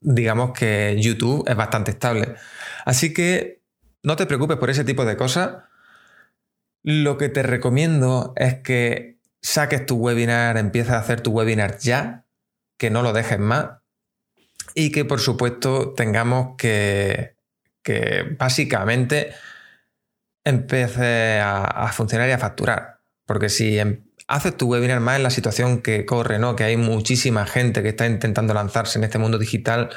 digamos 0.00 0.52
que 0.52 0.96
YouTube 1.00 1.44
es 1.48 1.56
bastante 1.56 1.90
estable. 1.90 2.36
Así 2.84 3.12
que 3.12 3.62
no 4.04 4.14
te 4.14 4.26
preocupes 4.26 4.56
por 4.56 4.70
ese 4.70 4.84
tipo 4.84 5.04
de 5.04 5.16
cosas. 5.16 5.64
Lo 6.84 7.18
que 7.18 7.28
te 7.28 7.42
recomiendo 7.42 8.32
es 8.36 8.60
que 8.60 9.18
saques 9.42 9.84
tu 9.84 9.96
webinar, 9.96 10.58
empieces 10.58 10.92
a 10.92 10.98
hacer 10.98 11.20
tu 11.20 11.32
webinar 11.32 11.78
ya, 11.78 12.24
que 12.78 12.90
no 12.90 13.02
lo 13.02 13.12
dejes 13.12 13.40
más 13.40 13.80
y 14.76 14.92
que 14.92 15.06
por 15.06 15.20
supuesto 15.20 15.94
tengamos 15.96 16.54
que, 16.58 17.34
básicamente 18.38 19.30
empiece 20.44 21.40
a, 21.40 21.90
funcionar 21.92 22.28
y 22.28 22.32
a 22.32 22.38
facturar. 22.38 23.00
Porque 23.24 23.48
si 23.48 23.78
em, 23.78 24.04
haces 24.28 24.56
tu 24.56 24.68
webinar 24.68 25.00
más 25.00 25.16
en 25.16 25.22
la 25.22 25.30
situación 25.30 25.80
que 25.80 26.04
corre, 26.04 26.38
¿no? 26.38 26.54
que 26.56 26.64
hay 26.64 26.76
muchísima 26.76 27.46
gente 27.46 27.82
que 27.82 27.88
está 27.88 28.06
intentando 28.06 28.52
lanzarse 28.52 28.98
en 28.98 29.04
este 29.04 29.18
mundo 29.18 29.38
digital, 29.38 29.88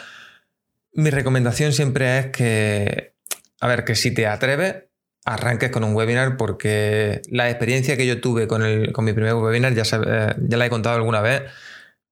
mi 0.94 1.10
recomendación 1.10 1.74
siempre 1.74 2.18
es 2.18 2.28
que, 2.28 3.15
a 3.60 3.68
ver, 3.68 3.84
que 3.84 3.96
si 3.96 4.12
te 4.12 4.28
atreves, 4.28 4.86
arranques 5.26 5.72
con 5.72 5.84
un 5.84 5.94
webinar 5.94 6.38
porque 6.38 7.22
la 7.30 7.50
experiencia 7.50 7.98
que 7.98 8.08
yo 8.08 8.22
tuve 8.22 8.48
con, 8.48 8.63
el, 8.63 8.94
con 8.94 9.04
mi 9.04 9.12
primer 9.12 9.34
webinar 9.34 9.74
ya, 9.74 9.84
ya 9.84 10.58
la 10.58 10.65
he 10.65 10.70
contado 10.70 10.96
alguna 10.96 11.20
vez 11.20 11.44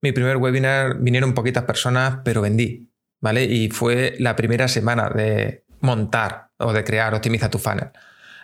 mi 0.00 0.12
primer 0.12 0.36
webinar 0.36 0.98
vinieron 1.00 1.34
poquitas 1.34 1.64
personas, 1.64 2.20
pero 2.24 2.42
vendí, 2.42 2.90
¿vale? 3.20 3.44
Y 3.44 3.70
fue 3.70 4.14
la 4.18 4.36
primera 4.36 4.68
semana 4.68 5.10
de 5.10 5.64
montar 5.80 6.50
o 6.58 6.72
de 6.72 6.84
crear 6.84 7.14
Optimiza 7.14 7.50
tu 7.50 7.58
funnel. 7.58 7.90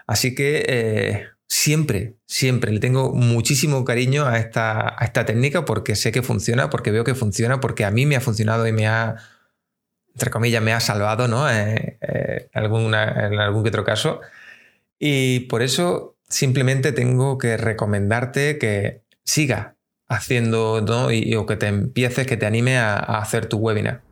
Así 0.07 0.35
que 0.35 0.64
eh, 0.69 1.29
siempre, 1.49 2.17
siempre 2.27 2.73
le 2.73 2.81
tengo 2.81 3.12
muchísimo 3.12 3.85
cariño 3.85 4.27
a 4.27 4.38
esta, 4.38 5.01
a 5.01 5.05
esta 5.05 5.25
técnica 5.25 5.64
porque 5.64 5.97
sé 5.97 6.12
que 6.12 6.23
funciona, 6.23 6.71
porque 6.71 6.90
veo 6.90 7.05
que 7.05 7.14
funciona, 7.14 7.61
porque 7.61 7.85
a 7.85 7.90
mí 7.90 8.07
me 8.07 8.17
ha 8.17 8.21
funcionado 8.21 8.67
y 8.67 8.73
me 8.73 8.87
ha, 8.87 9.17
entre 10.12 10.31
comillas, 10.31 10.62
me 10.62 10.73
ha 10.73 10.81
salvado, 10.81 11.29
¿no? 11.29 11.51
Eh, 11.51 11.99
eh, 12.01 12.49
en 12.53 12.61
algún 13.40 13.62
que 13.62 13.69
otro 13.69 13.85
caso. 13.85 14.21
Y 14.99 15.40
por 15.40 15.62
eso 15.62 16.17
simplemente 16.29 16.93
tengo 16.93 17.38
que 17.38 17.57
recomendarte 17.57 18.59
que 18.59 19.03
siga 19.25 19.77
haciendo 20.09 20.83
¿no? 20.83 21.11
y, 21.11 21.35
o 21.35 21.47
que 21.47 21.57
te 21.57 21.67
empieces, 21.67 22.27
que 22.27 22.37
te 22.37 22.47
anime 22.47 22.79
a, 22.79 22.97
hacer 22.97 23.47
tu 23.47 23.59
webinar. 23.59 24.03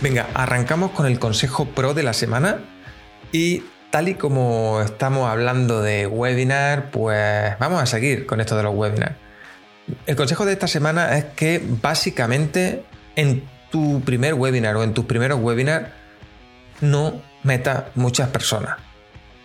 Venga, 0.00 0.28
arrancamos 0.34 0.90
con 0.90 1.06
el 1.06 1.18
consejo 1.18 1.66
pro 1.66 1.94
de 1.94 2.02
la 2.02 2.12
semana 2.12 2.58
y 3.30 3.62
tal 3.90 4.08
y 4.08 4.14
como 4.14 4.80
estamos 4.84 5.28
hablando 5.30 5.80
de 5.80 6.06
webinar, 6.06 6.90
pues 6.90 7.56
vamos 7.58 7.80
a 7.80 7.86
seguir 7.86 8.26
con 8.26 8.40
esto 8.40 8.56
de 8.56 8.64
los 8.64 8.74
webinars. 8.74 9.14
El 10.06 10.16
consejo 10.16 10.44
de 10.44 10.52
esta 10.52 10.66
semana 10.66 11.16
es 11.16 11.24
que 11.36 11.62
básicamente 11.64 12.84
en 13.16 13.44
tu 13.70 14.00
primer 14.02 14.34
webinar 14.34 14.76
o 14.76 14.82
en 14.82 14.94
tus 14.94 15.04
primeros 15.04 15.40
webinars 15.40 15.88
no 16.80 17.22
metas 17.42 17.84
muchas 17.94 18.28
personas. 18.28 18.78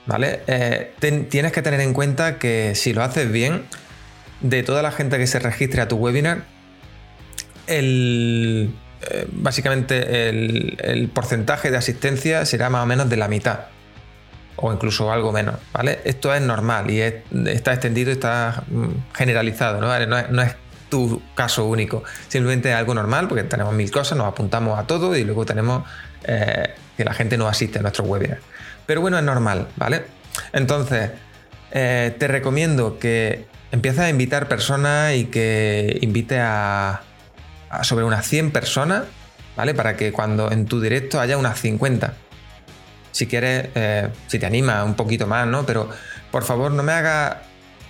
¿Vale? 0.05 0.41
Eh, 0.47 0.93
tienes 1.29 1.51
que 1.51 1.61
tener 1.61 1.81
en 1.81 1.93
cuenta 1.93 2.39
que 2.39 2.75
si 2.75 2.93
lo 2.93 3.03
haces 3.03 3.29
bien, 3.29 3.65
de 4.41 4.63
toda 4.63 4.81
la 4.81 4.91
gente 4.91 5.17
que 5.17 5.27
se 5.27 5.39
registre 5.39 5.81
a 5.81 5.87
tu 5.87 5.97
webinar, 5.97 6.43
el, 7.67 8.73
eh, 9.09 9.27
básicamente 9.31 10.29
el, 10.29 11.09
porcentaje 11.13 11.71
de 11.71 11.77
asistencia 11.77 12.45
será 12.45 12.69
más 12.69 12.83
o 12.83 12.85
menos 12.85 13.09
de 13.09 13.17
la 13.17 13.27
mitad 13.27 13.59
o 14.55 14.73
incluso 14.73 15.11
algo 15.11 15.31
menos, 15.31 15.55
¿vale? 15.71 15.99
Esto 16.03 16.33
es 16.33 16.41
normal 16.41 16.89
y 16.89 17.01
está 17.01 17.73
extendido, 17.73 18.11
está 18.11 18.63
mm, 18.67 19.13
generalizado, 19.13 19.79
¿no? 19.79 20.07
No, 20.07 20.41
es, 20.41 20.55
tu 20.89 21.21
caso 21.35 21.65
único, 21.65 22.03
simplemente 22.29 22.69
es 22.69 22.75
algo 22.75 22.93
normal 22.93 23.27
porque 23.27 23.43
tenemos 23.43 23.73
mil 23.73 23.91
cosas, 23.91 24.17
nos 24.17 24.25
apuntamos 24.25 24.79
a 24.79 24.87
todo 24.87 25.17
y 25.17 25.25
luego 25.25 25.45
tenemos 25.45 25.83
eh, 26.23 26.73
que 26.95 27.03
la 27.03 27.13
gente 27.13 27.37
no 27.37 27.47
asiste 27.47 27.79
a 27.79 27.81
nuestros 27.81 28.07
webinars. 28.07 28.41
Pero 28.85 29.01
bueno, 29.01 29.17
es 29.17 29.23
normal, 29.23 29.67
¿vale? 29.75 30.05
Entonces, 30.53 31.11
eh, 31.71 32.15
te 32.17 32.27
recomiendo 32.27 32.97
que 32.99 33.45
empieza 33.71 34.05
a 34.05 34.09
invitar 34.09 34.47
personas 34.47 35.15
y 35.15 35.25
que 35.25 35.97
invite 36.01 36.39
a, 36.39 37.01
sobre 37.83 38.05
unas 38.05 38.25
100 38.27 38.51
personas, 38.51 39.03
¿vale? 39.55 39.73
Para 39.73 39.95
que 39.95 40.11
cuando 40.11 40.51
en 40.51 40.65
tu 40.65 40.79
directo 40.81 41.19
haya 41.19 41.37
unas 41.37 41.59
50. 41.59 42.13
Si 43.11 43.27
quieres, 43.27 43.69
eh, 43.75 44.09
si 44.27 44.39
te 44.39 44.45
anima 44.45 44.83
un 44.83 44.95
poquito 44.95 45.27
más, 45.27 45.47
¿no? 45.47 45.65
Pero 45.65 45.89
por 46.31 46.43
favor 46.43 46.71
no 46.71 46.83
me 46.83 46.93
hagas 46.93 47.37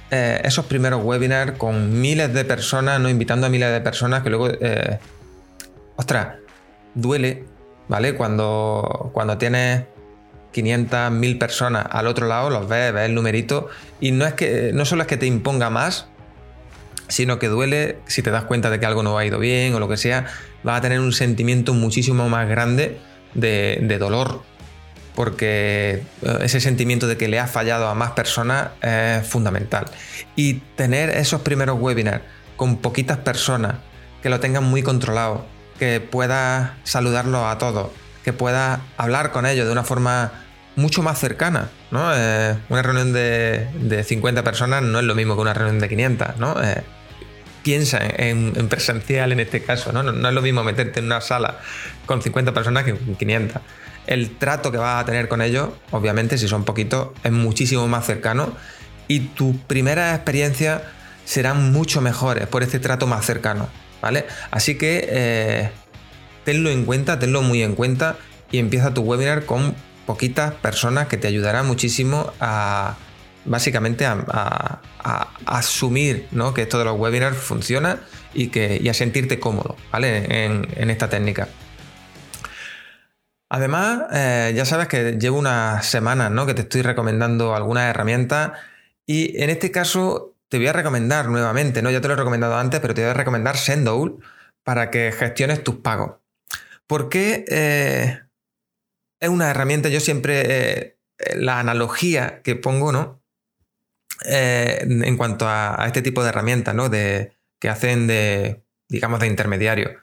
eh, 0.10 0.42
esos 0.44 0.66
primeros 0.66 1.04
webinars 1.04 1.54
con 1.54 2.00
miles 2.00 2.34
de 2.34 2.46
personas, 2.46 3.00
no 3.00 3.10
invitando 3.10 3.48
a 3.48 3.50
miles 3.50 3.72
de 3.72 3.82
personas 3.82 4.24
que 4.24 4.30
luego, 4.30 4.50
eh, 4.50 5.00
ostras, 5.98 6.36
duele, 6.96 7.46
¿vale? 7.90 8.16
Cuando, 8.16 9.12
cuando 9.14 9.38
tienes 9.38 9.84
500, 10.52 11.12
1000 11.12 11.38
personas 11.38 11.86
al 11.90 12.08
otro 12.08 12.28
lado, 12.28 12.50
los 12.50 12.68
ves, 12.68 12.94
ves 12.94 13.06
el 13.06 13.16
numerito, 13.16 13.68
y 14.00 14.12
no, 14.12 14.26
es 14.26 14.34
que, 14.34 14.72
no 14.74 14.86
solo 14.86 15.04
es 15.04 15.08
que 15.08 15.18
te 15.18 15.26
imponga 15.26 15.70
más, 15.70 16.08
sino 17.08 17.40
que 17.40 17.48
duele 17.48 18.00
si 18.08 18.22
te 18.22 18.32
das 18.32 18.44
cuenta 18.46 18.70
de 18.70 18.80
que 18.80 18.86
algo 18.86 19.04
no 19.04 19.18
ha 19.18 19.26
ido 19.26 19.40
bien 19.40 19.74
o 19.74 19.80
lo 19.80 19.88
que 19.88 19.98
sea, 19.98 20.28
vas 20.64 20.80
a 20.80 20.82
tener 20.82 21.00
un 21.00 21.14
sentimiento 21.14 21.74
muchísimo 21.74 22.30
más 22.30 22.48
grande 22.50 23.00
de, 23.34 23.98
dolor, 24.00 24.42
porque 25.16 26.04
eh, 26.22 26.38
ese 26.42 26.60
sentimiento 26.60 27.08
de 27.08 27.18
que 27.18 27.28
le 27.28 27.40
has 27.40 27.52
fallado 27.52 27.88
a 27.88 27.96
más 27.96 28.12
personas 28.12 28.70
es 28.82 29.26
fundamental. 29.28 29.86
Y 30.36 30.56
tener 30.76 31.10
esos 31.12 31.42
primeros 31.42 31.80
webinars 31.80 32.24
con 32.56 32.78
poquitas 32.78 33.18
personas, 33.20 33.76
que 34.22 34.30
lo 34.30 34.40
tengan 34.40 34.64
muy 34.64 34.82
controlado, 34.82 35.46
que 35.80 36.02
puedas 36.02 36.72
saludarlos 36.84 37.46
a 37.46 37.58
todos, 37.58 37.90
que 38.28 38.34
puedas 38.34 38.82
hablar 38.98 39.32
con 39.32 39.46
ellos 39.46 39.68
de 39.68 39.72
una 39.72 39.86
forma 39.86 40.34
mucho 40.76 41.02
más 41.02 41.18
cercana. 41.18 41.70
¿no? 41.92 42.14
Eh, 42.14 42.58
una 42.68 42.82
reunión 42.82 43.14
de, 43.14 44.04
50 44.06 44.44
personas 44.44 44.84
no 44.84 45.00
es 45.00 45.06
lo 45.06 45.16
mismo 45.16 45.36
que 45.36 45.42
una 45.44 45.54
reunión 45.54 45.80
de 45.80 45.88
500. 45.88 46.36
¿no? 46.36 46.62
Eh, 46.62 46.84
piensa 47.64 48.02
en, 48.02 48.52
presencial 48.68 49.32
en 49.32 49.40
este 49.40 49.64
caso. 49.64 49.94
¿no? 49.94 50.04
¿no? 50.04 50.28
es 50.28 50.34
lo 50.34 50.42
mismo 50.42 50.62
meterte 50.66 51.00
en 51.00 51.06
una 51.06 51.22
sala 51.22 51.60
con 52.06 52.22
50 52.22 52.54
personas 52.54 52.84
que 52.84 52.98
con 52.98 53.16
500. 53.16 53.62
El 54.08 54.36
trato 54.36 54.74
que 54.74 54.78
vas 54.78 55.02
a 55.02 55.06
tener 55.06 55.30
con 55.30 55.42
ellos, 55.42 55.70
obviamente, 55.92 56.38
si 56.38 56.50
son 56.50 56.66
poquitos, 56.66 57.12
es 57.24 57.32
muchísimo 57.32 57.88
más 57.88 58.06
cercano. 58.06 58.52
Y 59.08 59.22
tu 59.22 59.58
primera 59.58 60.14
experiencia 60.14 60.82
serán 61.24 61.72
mucho 61.72 62.02
mejores 62.02 62.46
por 62.48 62.62
este 62.62 62.80
trato 62.80 63.08
más 63.08 63.26
cercano, 63.26 63.70
¿vale? 64.02 64.26
Así 64.52 64.78
que 64.78 65.08
eh, 65.10 65.70
tenlo 66.48 66.70
en 66.70 66.86
cuenta, 66.86 67.20
tenlo 67.20 67.42
muy 67.42 67.62
en 67.62 67.76
cuenta 67.76 68.16
y 68.50 68.60
empieza 68.60 68.94
tu 68.94 69.02
webinar 69.02 69.46
con 69.46 69.76
poquitas 70.06 70.54
personas 70.54 71.10
que 71.10 71.18
te 71.18 71.28
ayudarán 71.28 71.68
muchísimo 71.68 72.32
a 72.40 72.96
básicamente 73.44 74.06
a, 74.06 74.80
asumir 75.46 76.26
¿no? 76.32 76.54
que 76.54 76.62
esto 76.62 76.80
de 76.80 76.86
los 76.86 76.98
webinars 76.98 77.36
funciona 77.36 78.00
y, 78.34 78.48
que, 78.48 78.82
a 78.90 78.94
sentirte 78.94 79.42
cómodo 79.42 79.76
¿vale? 79.92 80.46
en, 80.46 80.90
esta 80.90 81.10
técnica. 81.10 81.50
Además, 83.50 84.04
eh, 84.14 84.54
ya 84.56 84.64
sabes 84.64 84.88
que 84.88 85.18
llevo 85.20 85.40
unas 85.40 85.86
semanas 85.86 86.32
¿no? 86.32 86.46
que 86.46 86.54
te 86.54 86.62
estoy 86.62 86.82
recomendando 86.82 87.56
algunas 87.56 87.90
herramientas 87.90 88.54
y 89.06 89.42
en 89.44 89.50
este 89.50 89.70
caso 89.72 90.38
te 90.48 90.60
voy 90.60 90.68
a 90.68 90.74
recomendar 90.74 91.28
nuevamente, 91.28 91.82
¿no? 91.82 91.92
ya 91.92 92.00
te 92.00 92.08
lo 92.08 92.14
he 92.14 92.18
recomendado 92.18 92.56
antes, 92.56 92.80
pero 92.80 92.94
te 92.94 93.02
voy 93.02 93.10
a 93.10 93.14
recomendar 93.16 93.58
Sendowl 93.58 94.24
para 94.64 94.90
que 94.90 95.12
gestiones 95.12 95.62
tus 95.62 95.76
pagos. 95.76 96.27
Porque 96.88 97.44
eh, 97.50 98.22
es 99.20 99.30
una 99.30 99.52
herramienta, 99.52 99.90
yo 99.90 100.00
siempre, 100.00 100.44
eh, 100.46 100.98
la 101.36 101.60
analogía 101.60 102.42
que 102.42 102.56
pongo, 102.56 102.92
¿no? 102.92 103.22
Eh, 104.26 104.80
en 104.84 105.18
cuanto 105.18 105.46
a, 105.48 105.84
este 105.86 106.02
tipo 106.02 106.24
de 106.24 106.30
herramientas, 106.30 106.74
¿no? 106.74 106.90
De, 106.90 107.38
que 107.60 107.70
hacen 107.70 108.08
de, 108.08 108.64
digamos, 108.90 109.20
de 109.20 109.28
intermediario. 109.28 109.98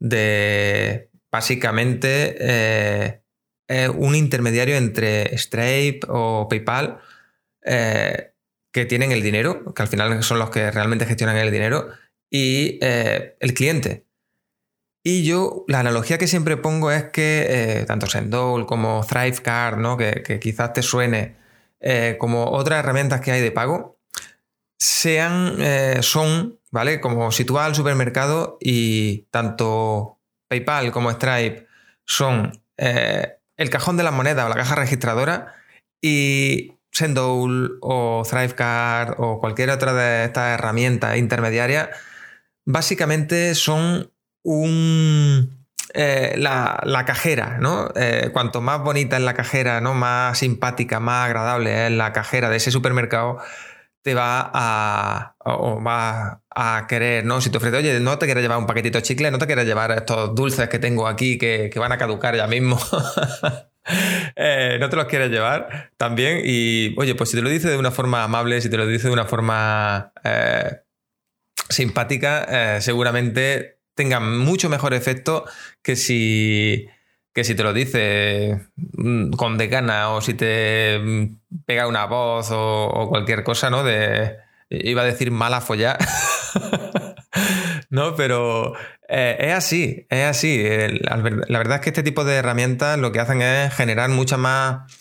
De 0.00 1.10
básicamente 1.30 3.22
un 3.96 4.14
intermediario 4.14 4.76
entre 4.76 5.36
Stripe 5.36 6.06
o 6.08 6.48
PayPal 6.48 7.00
que 7.62 8.84
tienen 8.86 9.12
el 9.12 9.22
dinero, 9.22 9.72
que 9.74 9.82
al 9.82 9.88
final 9.88 10.22
son 10.22 10.38
los 10.38 10.50
que 10.50 10.70
realmente 10.70 11.06
gestionan 11.06 11.36
el 11.36 11.50
dinero, 11.50 11.90
y 12.30 12.78
el 12.82 13.54
cliente. 13.54 14.03
Y 15.06 15.22
yo, 15.22 15.66
la 15.68 15.80
analogía 15.80 16.16
que 16.16 16.26
siempre 16.26 16.56
pongo 16.56 16.90
es 16.90 17.04
que 17.04 17.46
eh, 17.48 17.84
tanto 17.84 18.06
Sendol 18.06 18.64
como 18.64 19.04
Thrivecard, 19.06 19.76
¿no? 19.76 19.98
que, 19.98 20.40
quizás 20.40 20.72
te 20.72 20.82
suene 20.82 21.36
eh, 21.80 22.16
como 22.18 22.46
otras 22.52 22.78
herramientas 22.78 23.20
que 23.20 23.30
hay 23.30 23.42
de 23.42 23.52
pago, 23.52 23.98
sean, 24.78 25.56
eh, 25.60 25.98
son, 26.00 26.58
¿vale? 26.70 27.02
Como 27.02 27.30
si 27.32 27.44
tú 27.44 27.52
vas 27.54 27.66
al 27.66 27.74
supermercado 27.74 28.56
y 28.60 29.26
tanto 29.30 30.20
PayPal 30.48 30.90
como 30.90 31.12
Stripe 31.12 31.66
son 32.06 32.62
el 32.76 33.70
cajón 33.70 33.96
de 33.98 34.02
las 34.02 34.12
monedas 34.12 34.46
o 34.46 34.48
la 34.48 34.56
caja 34.56 34.74
registradora 34.74 35.54
y 36.02 36.72
Sendol 36.90 37.78
o 37.82 38.22
Thrivecard 38.28 39.16
o 39.18 39.38
cualquier 39.38 39.70
otra 39.70 39.92
de 39.92 40.24
estas 40.24 40.58
herramientas 40.58 41.18
intermediarias 41.18 41.90
básicamente 42.66 43.54
son 43.54 44.13
un, 44.44 45.64
eh, 45.94 46.34
la, 46.38 47.04
cajera, 47.06 47.58
¿no? 47.60 47.90
Eh, 47.96 48.30
cuanto 48.32 48.60
más 48.60 48.82
bonita 48.82 49.16
es 49.16 49.22
la 49.22 49.34
cajera, 49.34 49.80
¿no? 49.80 49.94
Más 49.94 50.38
simpática, 50.38 51.00
más 51.00 51.26
agradable 51.26 51.86
es 51.86 51.92
la 51.92 52.12
cajera 52.12 52.50
de 52.50 52.56
ese 52.56 52.70
supermercado, 52.70 53.38
te 54.02 54.14
va 54.14 54.50
a, 54.52 55.36
va 55.46 56.42
a 56.50 56.86
querer, 56.88 57.24
¿no? 57.24 57.40
Si 57.40 57.50
te 57.50 57.56
ofrece, 57.58 57.76
oye, 57.78 58.00
no 58.00 58.18
te 58.18 58.26
quieres 58.26 58.42
llevar 58.42 58.58
un 58.58 58.66
paquetito 58.66 58.98
de 58.98 59.02
chicle, 59.02 59.30
no 59.30 59.38
te 59.38 59.46
quieres 59.46 59.66
llevar 59.66 59.92
estos 59.92 60.34
dulces 60.34 60.68
que 60.68 60.78
tengo 60.78 61.08
aquí 61.08 61.38
que, 61.38 61.70
van 61.76 61.92
a 61.92 61.98
caducar 61.98 62.36
ya 62.36 62.46
mismo. 62.46 62.78
Eh, 64.36 64.78
no 64.80 64.88
te 64.88 64.96
los 64.96 65.04
quieres 65.04 65.30
llevar 65.30 65.90
también. 65.98 66.40
Y 66.42 66.94
oye, 66.98 67.14
pues 67.14 67.28
si 67.28 67.36
te 67.36 67.42
lo 67.42 67.50
dice 67.50 67.68
de 67.68 67.76
una 67.76 67.90
forma 67.90 68.24
amable, 68.24 68.62
si 68.62 68.70
te 68.70 68.78
lo 68.78 68.86
dice 68.86 69.08
de 69.08 69.12
una 69.12 69.26
forma 69.26 70.10
simpática, 71.68 72.80
seguramente 72.80 73.74
tenga 73.94 74.20
mucho 74.20 74.68
mejor 74.68 74.94
efecto 74.94 75.44
que 75.82 75.96
si, 75.96 76.86
que 77.32 77.44
si 77.44 77.54
te 77.54 77.62
lo 77.62 77.72
dice 77.72 78.68
mm, 78.76 79.32
con 79.32 79.58
decana 79.58 80.10
o 80.10 80.20
si 80.20 80.34
te 80.34 80.98
mm, 80.98 81.62
pega 81.66 81.86
una 81.86 82.06
voz 82.06 82.48
o, 82.52 83.06
cualquier 83.08 83.44
cosa, 83.44 83.70
¿no? 83.70 83.84
De, 83.84 84.36
iba 84.70 85.02
a 85.02 85.06
decir 85.06 85.30
mala 85.30 85.60
follar. 85.60 85.98
no, 87.90 88.14
pero 88.14 88.74
eh, 89.08 89.36
es 89.38 89.54
así, 89.54 90.06
es 90.10 90.24
así. 90.24 90.64
La 91.00 91.58
verdad 91.58 91.76
es 91.76 91.80
que 91.80 91.90
este 91.90 92.02
tipo 92.02 92.24
de 92.24 92.36
herramientas 92.36 92.98
lo 92.98 93.12
que 93.12 93.20
hacen 93.20 93.42
es 93.42 93.74
generar 93.74 94.10
mucha 94.10 94.36
más 94.36 94.92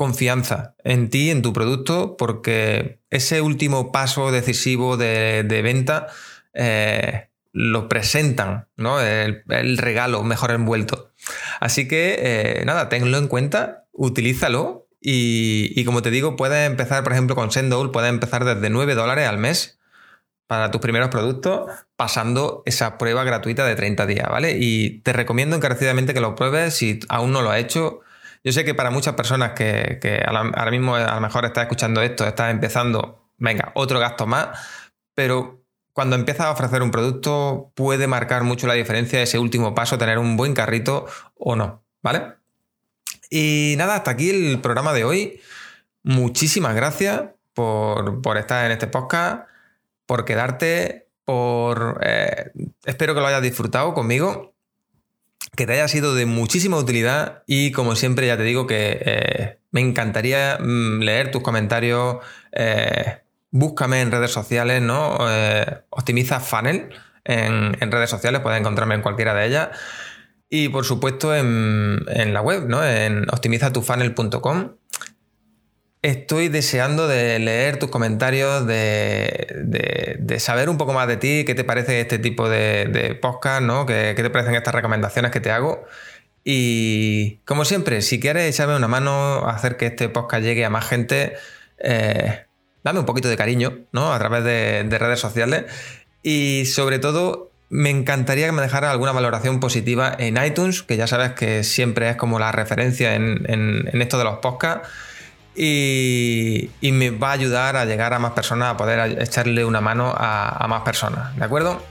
confianza 0.00 0.76
en 0.82 1.10
ti, 1.10 1.30
en 1.30 1.42
tu 1.42 1.52
producto, 1.52 2.16
porque 2.16 3.00
ese 3.10 3.42
último 3.42 3.92
paso 3.92 4.32
decisivo 4.32 4.96
de, 4.96 5.44
venta 5.62 6.06
eh, 6.54 7.29
lo 7.52 7.88
presentan, 7.88 8.68
¿no? 8.76 9.00
El, 9.00 9.42
regalo 9.78 10.22
mejor 10.22 10.52
envuelto. 10.52 11.12
Así 11.60 11.88
que, 11.88 12.16
eh, 12.18 12.64
nada, 12.64 12.88
tenlo 12.88 13.18
en 13.18 13.28
cuenta, 13.28 13.86
utilízalo 13.92 14.88
y, 15.00 15.84
como 15.84 16.02
te 16.02 16.10
digo, 16.10 16.36
puedes 16.36 16.66
empezar, 16.68 17.02
por 17.02 17.12
ejemplo, 17.12 17.34
con 17.34 17.50
Sendowl, 17.50 17.90
puedes 17.90 18.10
empezar 18.10 18.44
desde 18.44 18.70
9 18.70 18.94
dólares 18.94 19.26
al 19.28 19.38
mes 19.38 19.78
para 20.46 20.70
tus 20.70 20.80
primeros 20.80 21.10
productos, 21.10 21.70
pasando 21.96 22.62
esa 22.66 22.98
prueba 22.98 23.22
gratuita 23.24 23.64
de 23.64 23.76
30 23.76 24.06
días, 24.06 24.28
¿vale? 24.28 24.56
Y 24.58 25.00
te 25.02 25.12
recomiendo 25.12 25.56
encarecidamente 25.56 26.12
que 26.12 26.20
lo 26.20 26.34
pruebes 26.34 26.74
si 26.74 27.00
aún 27.08 27.32
no 27.32 27.40
lo 27.40 27.50
has 27.50 27.60
hecho. 27.60 28.00
Yo 28.42 28.52
sé 28.52 28.64
que 28.64 28.74
para 28.74 28.90
muchas 28.90 29.14
personas 29.14 29.52
que, 29.52 30.22
ahora 30.26 30.70
mismo 30.70 30.96
a 30.96 31.14
lo 31.14 31.20
mejor 31.20 31.44
estás 31.44 31.62
escuchando 31.62 32.02
esto, 32.02 32.26
estás 32.26 32.50
empezando, 32.50 33.30
venga, 33.38 33.70
otro 33.74 34.00
gasto 34.00 34.26
más, 34.26 34.48
pero 35.14 35.59
cuando 36.00 36.16
empiezas 36.16 36.46
a 36.46 36.52
ofrecer 36.52 36.80
un 36.82 36.90
producto 36.90 37.72
puede 37.74 38.06
marcar 38.06 38.42
mucho 38.42 38.66
la 38.66 38.72
diferencia 38.72 39.20
ese 39.20 39.38
último 39.38 39.74
paso, 39.74 39.98
tener 39.98 40.18
un 40.18 40.34
buen 40.34 40.54
carrito 40.54 41.04
o 41.36 41.56
no, 41.56 41.84
¿vale? 42.00 42.22
Y 43.28 43.74
nada, 43.76 43.96
hasta 43.96 44.12
aquí 44.12 44.30
el 44.30 44.62
programa 44.62 44.94
de 44.94 45.04
hoy. 45.04 45.42
Muchísimas 46.02 46.74
gracias 46.74 47.24
por, 47.52 48.22
estar 48.38 48.64
en 48.64 48.72
este 48.72 48.86
podcast, 48.86 49.46
por 50.06 50.24
quedarte, 50.24 51.10
por... 51.26 52.00
Eh, 52.02 52.50
espero 52.86 53.12
que 53.14 53.20
lo 53.20 53.26
hayas 53.26 53.42
disfrutado 53.42 53.92
conmigo, 53.92 54.54
que 55.54 55.66
te 55.66 55.74
haya 55.74 55.86
sido 55.86 56.14
de 56.14 56.24
muchísima 56.24 56.78
utilidad 56.78 57.42
y 57.46 57.72
como 57.72 57.94
siempre 57.94 58.26
ya 58.26 58.38
te 58.38 58.44
digo 58.44 58.66
que 58.66 59.02
eh, 59.04 59.58
me 59.70 59.82
encantaría 59.82 60.56
mm, 60.58 61.00
leer 61.00 61.30
tus 61.30 61.42
comentarios. 61.42 62.24
Eh, 62.52 63.18
búscame 63.50 64.00
en 64.00 64.10
redes 64.10 64.30
sociales, 64.30 64.82
¿no? 64.82 65.18
Eh, 65.28 65.82
optimiza 65.90 66.40
Funnel 66.40 66.90
en, 67.24 67.92
redes 67.92 68.10
sociales, 68.10 68.40
puedes 68.40 68.60
encontrarme 68.60 68.94
en 68.94 69.02
cualquiera 69.02 69.34
de 69.34 69.46
ellas. 69.46 69.68
Y 70.48 70.68
por 70.68 70.84
supuesto 70.84 71.34
en, 71.34 72.04
la 72.32 72.40
web, 72.40 72.68
¿no? 72.68 72.84
En 72.84 73.28
optimizatufunnel.com. 73.30 74.76
Estoy 76.02 76.48
deseando 76.48 77.06
de 77.06 77.38
leer 77.38 77.78
tus 77.78 77.90
comentarios, 77.90 78.66
de, 78.66 80.36
saber 80.38 80.70
un 80.70 80.78
poco 80.78 80.94
más 80.94 81.06
de 81.06 81.18
ti, 81.18 81.44
qué 81.44 81.54
te 81.54 81.62
parece 81.62 82.00
este 82.00 82.18
tipo 82.18 82.48
de, 82.48 83.18
podcast, 83.20 83.62
¿no? 83.62 83.86
¿Qué, 83.86 84.14
te 84.16 84.30
parecen 84.30 84.54
estas 84.54 84.74
recomendaciones 84.74 85.30
que 85.30 85.40
te 85.40 85.50
hago. 85.50 85.84
Y 86.42 87.36
como 87.44 87.66
siempre, 87.66 88.00
si 88.00 88.18
quieres 88.18 88.52
echarme 88.52 88.74
una 88.74 88.88
mano 88.88 89.46
hacer 89.46 89.76
que 89.76 89.86
este 89.86 90.08
podcast 90.08 90.42
llegue 90.42 90.64
a 90.64 90.70
más 90.70 90.88
gente, 90.88 91.34
eh, 91.78 92.46
dame 92.82 93.00
un 93.00 93.06
poquito 93.06 93.28
de 93.28 93.36
cariño, 93.36 93.80
¿no? 93.92 94.12
A 94.12 94.18
través 94.18 94.44
de, 94.44 94.98
redes 94.98 95.20
sociales. 95.20 95.64
Y 96.22 96.64
sobre 96.66 96.98
todo, 96.98 97.50
me 97.68 97.90
encantaría 97.90 98.46
que 98.46 98.52
me 98.52 98.62
dejara 98.62 98.90
alguna 98.90 99.12
valoración 99.12 99.60
positiva 99.60 100.14
en 100.18 100.42
iTunes, 100.42 100.82
que 100.82 100.96
ya 100.96 101.06
sabes 101.06 101.32
que 101.32 101.64
siempre 101.64 102.10
es 102.10 102.16
como 102.16 102.38
la 102.38 102.52
referencia 102.52 103.14
en, 103.14 103.88
esto 103.92 104.18
de 104.18 104.24
los 104.24 104.38
podcasts. 104.38 104.88
Y, 105.54 106.70
me 106.80 107.10
va 107.10 107.30
a 107.30 107.32
ayudar 107.32 107.76
a 107.76 107.84
llegar 107.84 108.14
a 108.14 108.18
más 108.18 108.32
personas, 108.32 108.74
a 108.74 108.76
poder 108.76 109.20
echarle 109.20 109.64
una 109.64 109.80
mano 109.80 110.12
a, 110.16 110.66
más 110.68 110.82
personas, 110.82 111.36
¿de 111.36 111.44
acuerdo? 111.44 111.82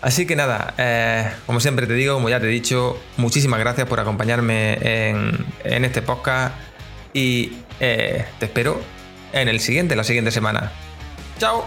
Así 0.00 0.26
que 0.26 0.34
nada, 0.34 0.74
eh, 0.78 1.30
como 1.46 1.60
siempre 1.60 1.86
te 1.86 1.94
digo, 1.94 2.14
como 2.14 2.28
ya 2.28 2.40
te 2.40 2.46
he 2.46 2.48
dicho, 2.48 3.00
muchísimas 3.18 3.60
gracias 3.60 3.86
por 3.86 4.00
acompañarme 4.00 4.78
en, 4.82 5.84
este 5.84 6.02
podcast 6.02 6.56
y 7.14 7.52
eh, 7.78 8.24
te 8.40 8.46
espero 8.46 8.80
en 9.32 9.48
el 9.48 9.60
siguiente, 9.60 9.96
la 9.96 10.04
siguiente 10.04 10.30
semana. 10.30 10.72
¡Chao! 11.38 11.64